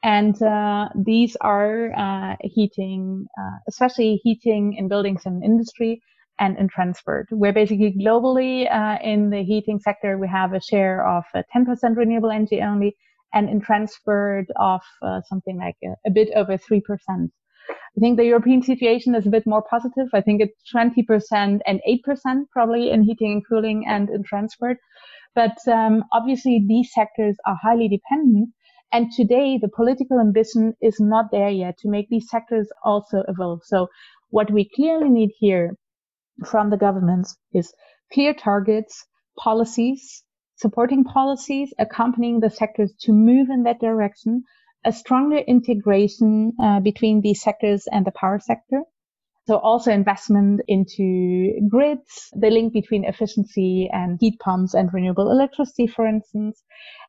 And 0.04 0.36
uh, 0.42 0.90
these 0.94 1.38
are 1.40 1.94
uh, 1.98 2.36
heating, 2.42 3.26
uh, 3.40 3.58
especially 3.70 4.20
heating 4.22 4.76
in 4.78 4.90
buildings 4.90 5.22
and 5.26 5.42
industry 5.42 6.02
and 6.40 6.58
in 6.58 6.68
transport, 6.68 7.28
where 7.30 7.54
basically 7.54 7.96
globally 7.98 8.70
uh, 8.70 8.98
in 9.02 9.30
the 9.30 9.44
heating 9.44 9.80
sector, 9.80 10.18
we 10.18 10.28
have 10.28 10.52
a 10.52 10.60
share 10.60 11.08
of 11.08 11.24
10% 11.34 11.46
uh, 11.56 11.90
renewable 11.92 12.32
energy 12.32 12.60
only 12.62 12.98
and 13.34 13.50
in 13.50 13.62
transport 13.62 14.48
of 14.58 14.82
uh, 15.02 15.22
something 15.30 15.58
like 15.58 15.78
a, 15.86 16.10
a, 16.10 16.12
bit 16.12 16.30
over 16.36 16.58
3%. 16.58 16.82
I 17.70 18.00
think 18.00 18.18
the 18.18 18.26
European 18.26 18.62
situation 18.62 19.14
is 19.16 19.28
a 19.28 19.30
bit 19.30 19.46
more 19.46 19.62
positive. 19.62 20.08
I 20.14 20.22
think 20.22 20.42
it's 20.42 20.58
20% 20.74 21.60
and 21.66 21.82
8% 21.88 22.50
probably 22.52 22.92
in 22.92 23.04
heating 23.04 23.34
and 23.34 23.48
cooling 23.48 23.86
and 23.88 24.10
in 24.10 24.24
transport. 24.24 24.78
But 25.36 25.58
um, 25.68 26.04
obviously 26.12 26.64
these 26.68 26.92
sectors 26.94 27.38
are 27.46 27.58
highly 27.62 27.88
dependent. 27.88 28.50
And 28.92 29.12
today 29.12 29.58
the 29.62 29.70
political 29.70 30.20
ambition 30.20 30.74
is 30.82 31.00
not 31.00 31.32
there 31.32 31.50
yet 31.50 31.78
to 31.80 31.90
make 31.90 32.10
these 32.10 32.30
sectors 32.30 32.70
also 32.84 33.24
evolve. 33.28 33.62
So 33.64 33.88
what 34.30 34.52
we 34.52 34.70
clearly 34.76 35.10
need 35.10 35.32
here 35.40 35.78
from 36.46 36.70
the 36.70 36.78
governments 36.78 37.38
is 37.54 37.74
clear 38.12 38.34
targets, 38.34 39.06
policies, 39.38 40.24
supporting 40.56 41.04
policies 41.04 41.74
accompanying 41.80 42.40
the 42.40 42.50
sectors 42.50 42.94
to 43.02 43.12
move 43.12 43.50
in 43.50 43.64
that 43.64 43.80
direction, 43.80 44.44
a 44.86 44.92
stronger 44.92 45.38
integration 45.38 46.54
uh, 46.62 46.80
between 46.80 47.22
these 47.22 47.42
sectors 47.42 47.88
and 47.92 48.06
the 48.06 48.12
power 48.12 48.40
sector. 48.40 48.82
So 49.46 49.58
also 49.58 49.92
investment 49.92 50.62
into 50.68 51.68
grids, 51.70 52.30
the 52.34 52.50
link 52.50 52.72
between 52.74 53.04
efficiency 53.04 53.90
and 53.92 54.18
heat 54.20 54.40
pumps 54.40 54.74
and 54.74 54.94
renewable 54.94 55.32
electricity, 55.32 55.88
for 55.88 56.08
instance. 56.08 56.64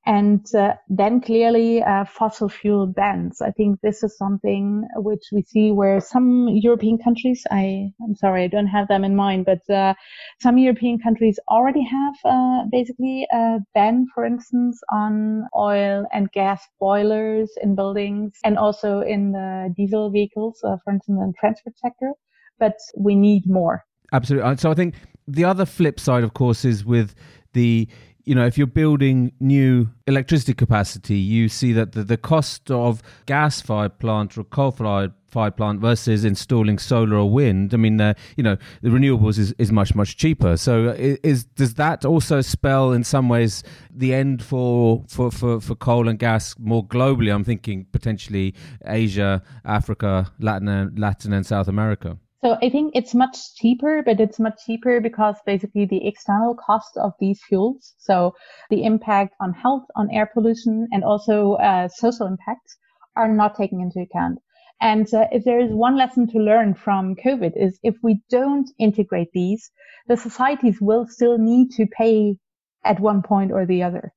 And 0.07 0.47
uh, 0.55 0.75
then 0.89 1.21
clearly 1.21 1.83
uh, 1.83 2.05
fossil 2.05 2.51
fuel 2.51 2.87
bans. 2.87 3.41
I 3.41 3.51
think 3.51 3.81
this 3.81 4.03
is 4.03 4.19
something 4.19 4.87
which 4.97 5.23
we 5.33 5.43
see 5.43 5.73
where 5.73 5.99
some 6.01 6.49
European 6.49 6.99
countries, 6.99 7.43
I, 7.51 7.91
I'm 8.03 8.15
sorry, 8.15 8.45
I 8.45 8.49
don't 8.49 8.67
have 8.67 8.89
them 8.89 9.03
in 9.03 9.17
mind, 9.17 9.47
but 9.47 9.75
uh, 9.75 9.95
some 10.43 10.59
European 10.59 10.99
countries 10.99 11.39
already 11.49 11.83
have 11.83 12.15
uh, 12.25 12.65
basically 12.71 13.27
a 13.33 13.61
ban, 13.73 14.07
for 14.15 14.27
instance, 14.27 14.79
on 14.93 15.47
oil 15.57 16.05
and 16.13 16.31
gas 16.33 16.63
boilers 16.79 17.51
in 17.63 17.75
buildings 17.75 18.39
and 18.45 18.59
also 18.59 19.01
in 19.01 19.33
the 19.33 19.73
diesel 19.75 20.11
vehicles, 20.11 20.61
uh, 20.65 20.77
for 20.85 20.93
instance, 20.93 21.19
in 21.19 21.29
the 21.29 21.35
transport 21.41 21.79
sector. 21.79 22.13
But 22.59 22.77
we 22.97 23.15
need 23.15 23.45
more. 23.49 23.85
Absolutely. 24.13 24.59
So 24.59 24.71
I 24.71 24.75
think 24.75 24.95
the 25.27 25.45
other 25.45 25.65
flip 25.65 25.99
side, 25.99 26.25
of 26.25 26.35
course, 26.35 26.65
is 26.65 26.85
with 26.85 27.15
the 27.55 27.89
you 28.25 28.35
know, 28.35 28.47
if 28.47 28.57
you're 28.57 28.67
building 28.67 29.33
new 29.39 29.91
electricity 30.07 30.55
capacity, 30.55 31.17
you 31.17 31.49
see 31.49 31.73
that 31.73 31.93
the, 31.93 32.03
the 32.03 32.17
cost 32.17 32.71
of 32.71 33.03
gas 33.27 33.61
fired 33.61 33.99
plant 33.99 34.37
or 34.39 34.45
coal 34.45 34.71
fired 34.71 35.13
fired 35.29 35.57
plant 35.57 35.81
versus 35.81 36.25
installing 36.25 36.79
solar 36.79 37.17
or 37.17 37.29
wind. 37.29 37.75
I 37.75 37.77
mean, 37.77 38.01
uh, 38.01 38.15
you 38.37 38.45
know, 38.45 38.57
the 38.83 38.89
renewables 38.89 39.37
is, 39.39 39.53
is 39.59 39.73
much 39.73 39.95
much 39.95 40.17
cheaper. 40.17 40.57
So, 40.57 40.95
is 40.97 41.45
does 41.45 41.75
that 41.75 42.05
also 42.05 42.41
spell 42.41 42.93
in 42.93 43.05
some 43.05 43.29
ways 43.29 43.63
the 43.91 44.15
end 44.15 44.43
for 44.43 45.05
for 45.09 45.31
for, 45.31 45.61
for 45.61 45.75
coal 45.75 46.09
and 46.09 46.19
gas 46.19 46.55
more 46.59 46.87
globally? 46.87 47.35
I'm 47.35 47.45
thinking 47.45 47.87
potentially 47.93 48.55
Asia, 48.87 49.43
Africa, 49.65 50.33
Latin 50.39 50.95
Latin 50.97 51.33
and 51.33 51.45
South 51.45 51.69
America. 51.69 52.19
So 52.45 52.59
I 52.61 52.69
think 52.69 52.93
it's 52.95 53.15
much 53.15 53.55
cheaper, 53.55 54.03
but 54.05 54.21
it's 54.21 54.39
much 54.39 54.67
cheaper 54.67 55.01
because 55.01 55.37
basically 55.47 55.87
the 55.87 56.07
external 56.07 56.55
cost 56.55 56.95
of 56.99 57.15
these 57.19 57.41
fuels, 57.49 57.95
so 57.97 58.35
the 58.69 58.85
impact 58.85 59.35
on 59.41 59.55
health, 59.55 59.85
on 59.97 60.11
air 60.11 60.27
pollution, 60.27 60.87
and 60.93 61.03
also 61.05 61.55
uh, 61.55 61.89
social 61.89 62.27
impacts 62.27 62.77
are 63.17 63.29
not 63.29 63.57
taken 63.57 63.81
into 63.81 64.01
account. 64.01 64.41
And 64.79 65.07
uh, 65.15 65.27
if 65.33 65.45
there 65.45 65.59
is 65.59 65.73
one 65.73 65.97
lesson 65.97 66.27
to 66.33 66.39
learn 66.39 66.75
from 66.75 67.17
COVID 67.17 67.53
is 67.57 67.79
if 67.83 67.97
we 68.03 68.21
don't 68.29 68.69
integrate 68.79 69.33
these, 69.33 69.71
the 70.07 70.19
societies 70.19 70.83
will 70.83 71.07
still 71.07 71.39
need 71.39 71.71
to 71.79 71.87
pay 71.87 72.37
at 72.85 73.01
one 73.01 73.23
point 73.23 73.53
or 73.53 73.65
the 73.65 73.83
other. 73.83 74.13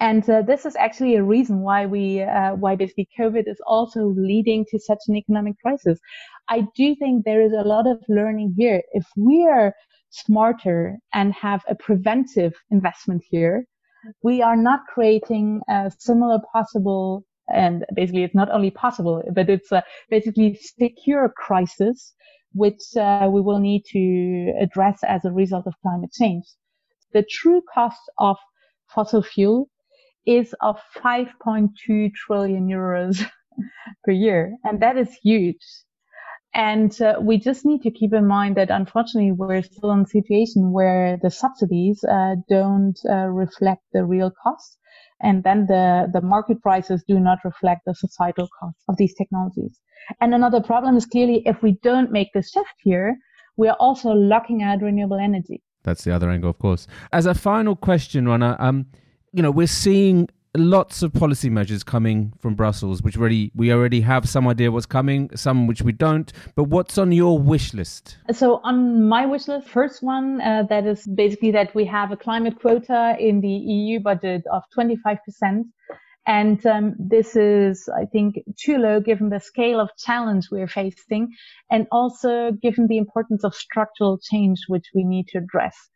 And 0.00 0.28
uh, 0.30 0.42
this 0.42 0.64
is 0.64 0.76
actually 0.76 1.16
a 1.16 1.24
reason 1.24 1.60
why 1.60 1.86
we, 1.86 2.22
uh, 2.22 2.54
why 2.54 2.76
basically 2.76 3.08
COVID 3.18 3.48
is 3.48 3.60
also 3.66 4.14
leading 4.16 4.64
to 4.70 4.78
such 4.78 5.00
an 5.08 5.16
economic 5.16 5.58
crisis. 5.60 5.98
I 6.48 6.66
do 6.76 6.94
think 6.94 7.24
there 7.24 7.42
is 7.42 7.52
a 7.52 7.66
lot 7.66 7.86
of 7.88 7.98
learning 8.08 8.54
here. 8.56 8.82
If 8.92 9.06
we 9.16 9.46
are 9.48 9.74
smarter 10.10 10.98
and 11.12 11.32
have 11.34 11.62
a 11.68 11.74
preventive 11.74 12.54
investment 12.70 13.24
here, 13.28 13.64
we 14.22 14.40
are 14.40 14.56
not 14.56 14.80
creating 14.86 15.60
a 15.68 15.90
similar 15.98 16.38
possible 16.52 17.24
and 17.48 17.84
basically 17.94 18.24
it's 18.24 18.34
not 18.34 18.50
only 18.50 18.70
possible, 18.70 19.22
but 19.32 19.48
it's 19.48 19.72
a 19.72 19.82
basically 20.10 20.58
secure 20.78 21.32
crisis, 21.34 22.14
which 22.52 22.80
uh, 22.96 23.28
we 23.32 23.40
will 23.40 23.58
need 23.58 23.84
to 23.86 24.52
address 24.60 25.00
as 25.02 25.24
a 25.24 25.32
result 25.32 25.66
of 25.66 25.74
climate 25.82 26.12
change. 26.12 26.44
The 27.14 27.24
true 27.30 27.62
cost 27.72 28.00
of 28.18 28.36
fossil 28.86 29.22
fuel 29.22 29.68
is 30.28 30.54
of 30.60 30.76
5.2 30.96 32.12
trillion 32.14 32.68
euros 32.68 33.24
per 34.04 34.12
year. 34.12 34.56
And 34.62 34.80
that 34.82 34.98
is 34.98 35.08
huge. 35.22 35.64
And 36.54 37.00
uh, 37.00 37.14
we 37.20 37.38
just 37.38 37.64
need 37.64 37.82
to 37.82 37.90
keep 37.90 38.12
in 38.12 38.26
mind 38.26 38.56
that 38.56 38.70
unfortunately 38.70 39.32
we're 39.32 39.62
still 39.62 39.90
in 39.92 40.00
a 40.00 40.06
situation 40.06 40.72
where 40.72 41.18
the 41.22 41.30
subsidies 41.30 42.04
uh, 42.04 42.36
don't 42.48 42.98
uh, 43.08 43.28
reflect 43.44 43.82
the 43.92 44.04
real 44.04 44.30
cost. 44.42 44.76
And 45.20 45.44
then 45.44 45.66
the, 45.66 46.08
the 46.12 46.20
market 46.20 46.60
prices 46.62 47.02
do 47.08 47.18
not 47.18 47.38
reflect 47.44 47.82
the 47.86 47.94
societal 47.94 48.48
cost 48.60 48.76
of 48.88 48.96
these 48.98 49.14
technologies. 49.14 49.80
And 50.20 50.34
another 50.34 50.60
problem 50.60 50.96
is 50.96 51.06
clearly 51.06 51.42
if 51.46 51.62
we 51.62 51.78
don't 51.82 52.12
make 52.12 52.28
this 52.34 52.50
shift 52.50 52.74
here, 52.82 53.16
we 53.56 53.68
are 53.68 53.76
also 53.80 54.10
locking 54.10 54.62
out 54.62 54.82
renewable 54.82 55.18
energy. 55.18 55.62
That's 55.84 56.04
the 56.04 56.14
other 56.14 56.30
angle, 56.30 56.50
of 56.50 56.58
course. 56.58 56.86
As 57.12 57.26
a 57.26 57.34
final 57.34 57.74
question, 57.74 58.28
Rana, 58.28 58.56
um, 58.58 58.86
you 59.32 59.42
know, 59.42 59.50
we're 59.50 59.66
seeing 59.66 60.28
lots 60.56 61.02
of 61.02 61.12
policy 61.12 61.50
measures 61.50 61.82
coming 61.84 62.32
from 62.38 62.54
Brussels, 62.54 63.02
which 63.02 63.16
already 63.16 63.52
we 63.54 63.72
already 63.72 64.00
have 64.00 64.28
some 64.28 64.48
idea 64.48 64.70
what's 64.70 64.86
coming, 64.86 65.30
some 65.36 65.66
which 65.66 65.82
we 65.82 65.92
don't. 65.92 66.32
But 66.54 66.64
what's 66.64 66.98
on 66.98 67.12
your 67.12 67.38
wish 67.38 67.74
list? 67.74 68.16
So 68.32 68.60
on 68.64 69.08
my 69.08 69.26
wish 69.26 69.48
list, 69.48 69.68
first 69.68 70.02
one 70.02 70.40
uh, 70.40 70.64
that 70.68 70.86
is 70.86 71.06
basically 71.06 71.52
that 71.52 71.74
we 71.74 71.84
have 71.86 72.12
a 72.12 72.16
climate 72.16 72.58
quota 72.60 73.16
in 73.18 73.40
the 73.40 73.48
EU 73.48 74.00
budget 74.00 74.42
of 74.52 74.62
25 74.74 75.18
percent. 75.24 75.66
And 76.26 76.64
um, 76.66 76.94
this 76.98 77.36
is, 77.36 77.88
I 77.88 78.04
think, 78.04 78.36
too 78.58 78.76
low 78.76 79.00
given 79.00 79.30
the 79.30 79.40
scale 79.40 79.80
of 79.80 79.88
challenge 79.96 80.48
we're 80.50 80.68
facing 80.68 81.34
and 81.70 81.86
also 81.90 82.52
given 82.52 82.86
the 82.86 82.98
importance 82.98 83.44
of 83.44 83.54
structural 83.54 84.18
change, 84.18 84.58
which 84.68 84.84
we 84.94 85.04
need 85.04 85.28
to 85.28 85.38
address. 85.38 85.88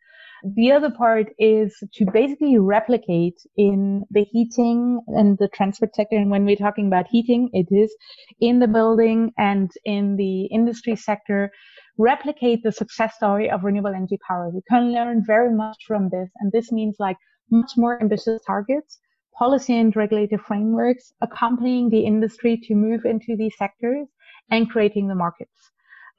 The 0.43 0.73
other 0.73 0.91
part 0.91 1.27
is 1.39 1.73
to 1.93 2.05
basically 2.11 2.57
replicate 2.57 3.39
in 3.55 4.03
the 4.11 4.25
heating 4.25 4.99
and 5.07 5.37
the 5.37 5.47
transport 5.47 5.95
sector. 5.95 6.17
And 6.17 6.29
when 6.29 6.43
we're 6.43 6.57
talking 6.57 6.87
about 6.87 7.07
heating, 7.07 7.49
it 7.53 7.67
is 7.71 7.95
in 8.41 8.59
the 8.59 8.67
building 8.67 9.31
and 9.37 9.71
in 9.85 10.17
the 10.17 10.47
industry 10.47 10.97
sector, 10.97 11.49
replicate 11.97 12.61
the 12.61 12.73
success 12.73 13.15
story 13.15 13.49
of 13.49 13.63
renewable 13.63 13.93
energy 13.95 14.19
power. 14.27 14.49
We 14.49 14.61
can 14.69 14.91
learn 14.91 15.23
very 15.25 15.53
much 15.55 15.77
from 15.87 16.09
this. 16.09 16.29
And 16.41 16.51
this 16.51 16.73
means 16.73 16.97
like 16.99 17.17
much 17.49 17.71
more 17.77 18.01
ambitious 18.01 18.41
targets, 18.45 18.99
policy 19.37 19.77
and 19.79 19.95
regulative 19.95 20.41
frameworks, 20.41 21.13
accompanying 21.21 21.89
the 21.89 22.05
industry 22.05 22.59
to 22.63 22.75
move 22.75 23.05
into 23.05 23.37
these 23.37 23.55
sectors 23.57 24.07
and 24.51 24.69
creating 24.69 25.07
the 25.07 25.15
markets. 25.15 25.71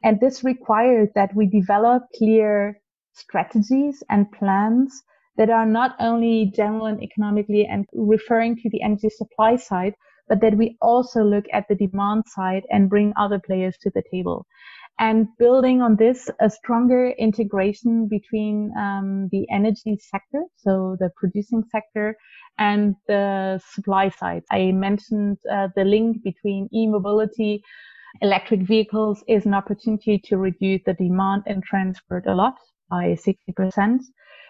And 0.02 0.18
this 0.18 0.42
requires 0.44 1.10
that 1.14 1.34
we 1.34 1.46
develop 1.46 2.04
clear 2.16 2.80
strategies 3.14 4.02
and 4.10 4.30
plans 4.32 5.02
that 5.36 5.50
are 5.50 5.66
not 5.66 5.96
only 6.00 6.52
general 6.54 6.86
and 6.86 7.02
economically 7.02 7.66
and 7.66 7.86
referring 7.92 8.56
to 8.56 8.70
the 8.70 8.82
energy 8.82 9.08
supply 9.08 9.56
side, 9.56 9.94
but 10.28 10.40
that 10.40 10.56
we 10.56 10.76
also 10.80 11.22
look 11.22 11.44
at 11.52 11.66
the 11.68 11.74
demand 11.74 12.24
side 12.26 12.62
and 12.70 12.88
bring 12.88 13.12
other 13.16 13.38
players 13.38 13.76
to 13.78 13.90
the 13.94 14.02
table. 14.10 14.46
And 15.00 15.26
building 15.38 15.82
on 15.82 15.96
this, 15.96 16.30
a 16.40 16.48
stronger 16.48 17.10
integration 17.18 18.06
between 18.08 18.72
um, 18.78 19.28
the 19.32 19.44
energy 19.50 19.98
sector, 20.00 20.44
so 20.56 20.96
the 21.00 21.10
producing 21.16 21.64
sector, 21.70 22.16
and 22.58 22.94
the 23.08 23.60
supply 23.72 24.08
side. 24.08 24.44
I 24.52 24.70
mentioned 24.70 25.38
uh, 25.50 25.68
the 25.74 25.84
link 25.84 26.22
between 26.22 26.68
e-mobility, 26.72 27.64
electric 28.20 28.62
vehicles 28.62 29.24
is 29.26 29.44
an 29.46 29.54
opportunity 29.54 30.20
to 30.26 30.36
reduce 30.36 30.82
the 30.86 30.94
demand 30.94 31.42
and 31.46 31.64
transport 31.64 32.26
a 32.28 32.34
lot 32.34 32.54
by 32.90 33.16
60%. 33.26 34.00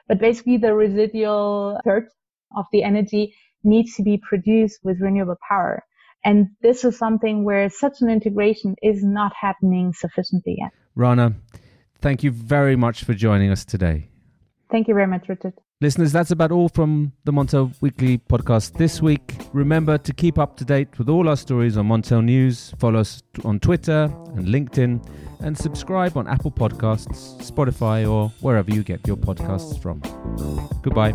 But 0.09 0.19
basically 0.19 0.59
the 0.59 0.75
residual 0.75 1.79
third 1.85 2.09
of 2.57 2.67
the 2.73 2.83
energy 2.83 3.35
needs 3.63 3.95
to 3.97 4.03
be 4.03 4.21
produced 4.29 4.81
with 4.85 5.01
renewable 5.01 5.39
power. 5.49 5.83
And 6.25 6.49
this 6.63 6.85
is 6.85 6.99
something 6.99 7.45
where 7.45 7.69
such 7.69 8.01
an 8.01 8.09
integration 8.09 8.77
is 8.83 9.05
not 9.05 9.33
happening 9.39 9.93
sufficiently 9.93 10.57
yet. 10.59 10.73
Rana, 10.95 11.35
thank 12.01 12.23
you 12.23 12.31
very 12.31 12.77
much 12.77 13.05
for 13.05 13.15
joining 13.15 13.51
us 13.51 13.65
today. 13.65 14.09
Thank 14.71 14.89
you 14.89 14.95
very 14.95 15.07
much, 15.07 15.29
Richard. 15.29 15.55
Listeners, 15.81 16.13
that's 16.13 16.31
about 16.31 16.53
all 16.53 16.69
from 16.69 17.13
the 17.25 17.33
Montel 17.33 17.75
Weekly 17.81 18.19
podcast 18.19 18.79
this 18.79 19.03
week. 19.03 19.37
Remember 19.53 19.99
to 19.99 20.13
keep 20.15 20.39
up 20.39 20.57
to 20.59 20.65
date 20.65 20.99
with 20.99 21.09
all 21.09 21.29
our 21.29 21.37
stories 21.37 21.77
on 21.77 21.89
Montel 21.89 22.25
News. 22.25 22.73
Follow 22.79 23.01
us 23.01 23.23
on 23.45 23.59
Twitter 23.59 24.05
and 24.35 24.47
LinkedIn 24.47 25.05
and 25.41 25.59
subscribe 25.59 26.17
on 26.17 26.29
Apple 26.29 26.53
Podcasts, 26.53 27.37
Spotify, 27.43 28.09
or 28.09 28.29
wherever 28.41 28.71
you 28.71 28.83
get 28.85 29.07
your 29.07 29.17
podcasts 29.17 29.81
from. 29.83 30.01
Goodbye. 30.83 31.15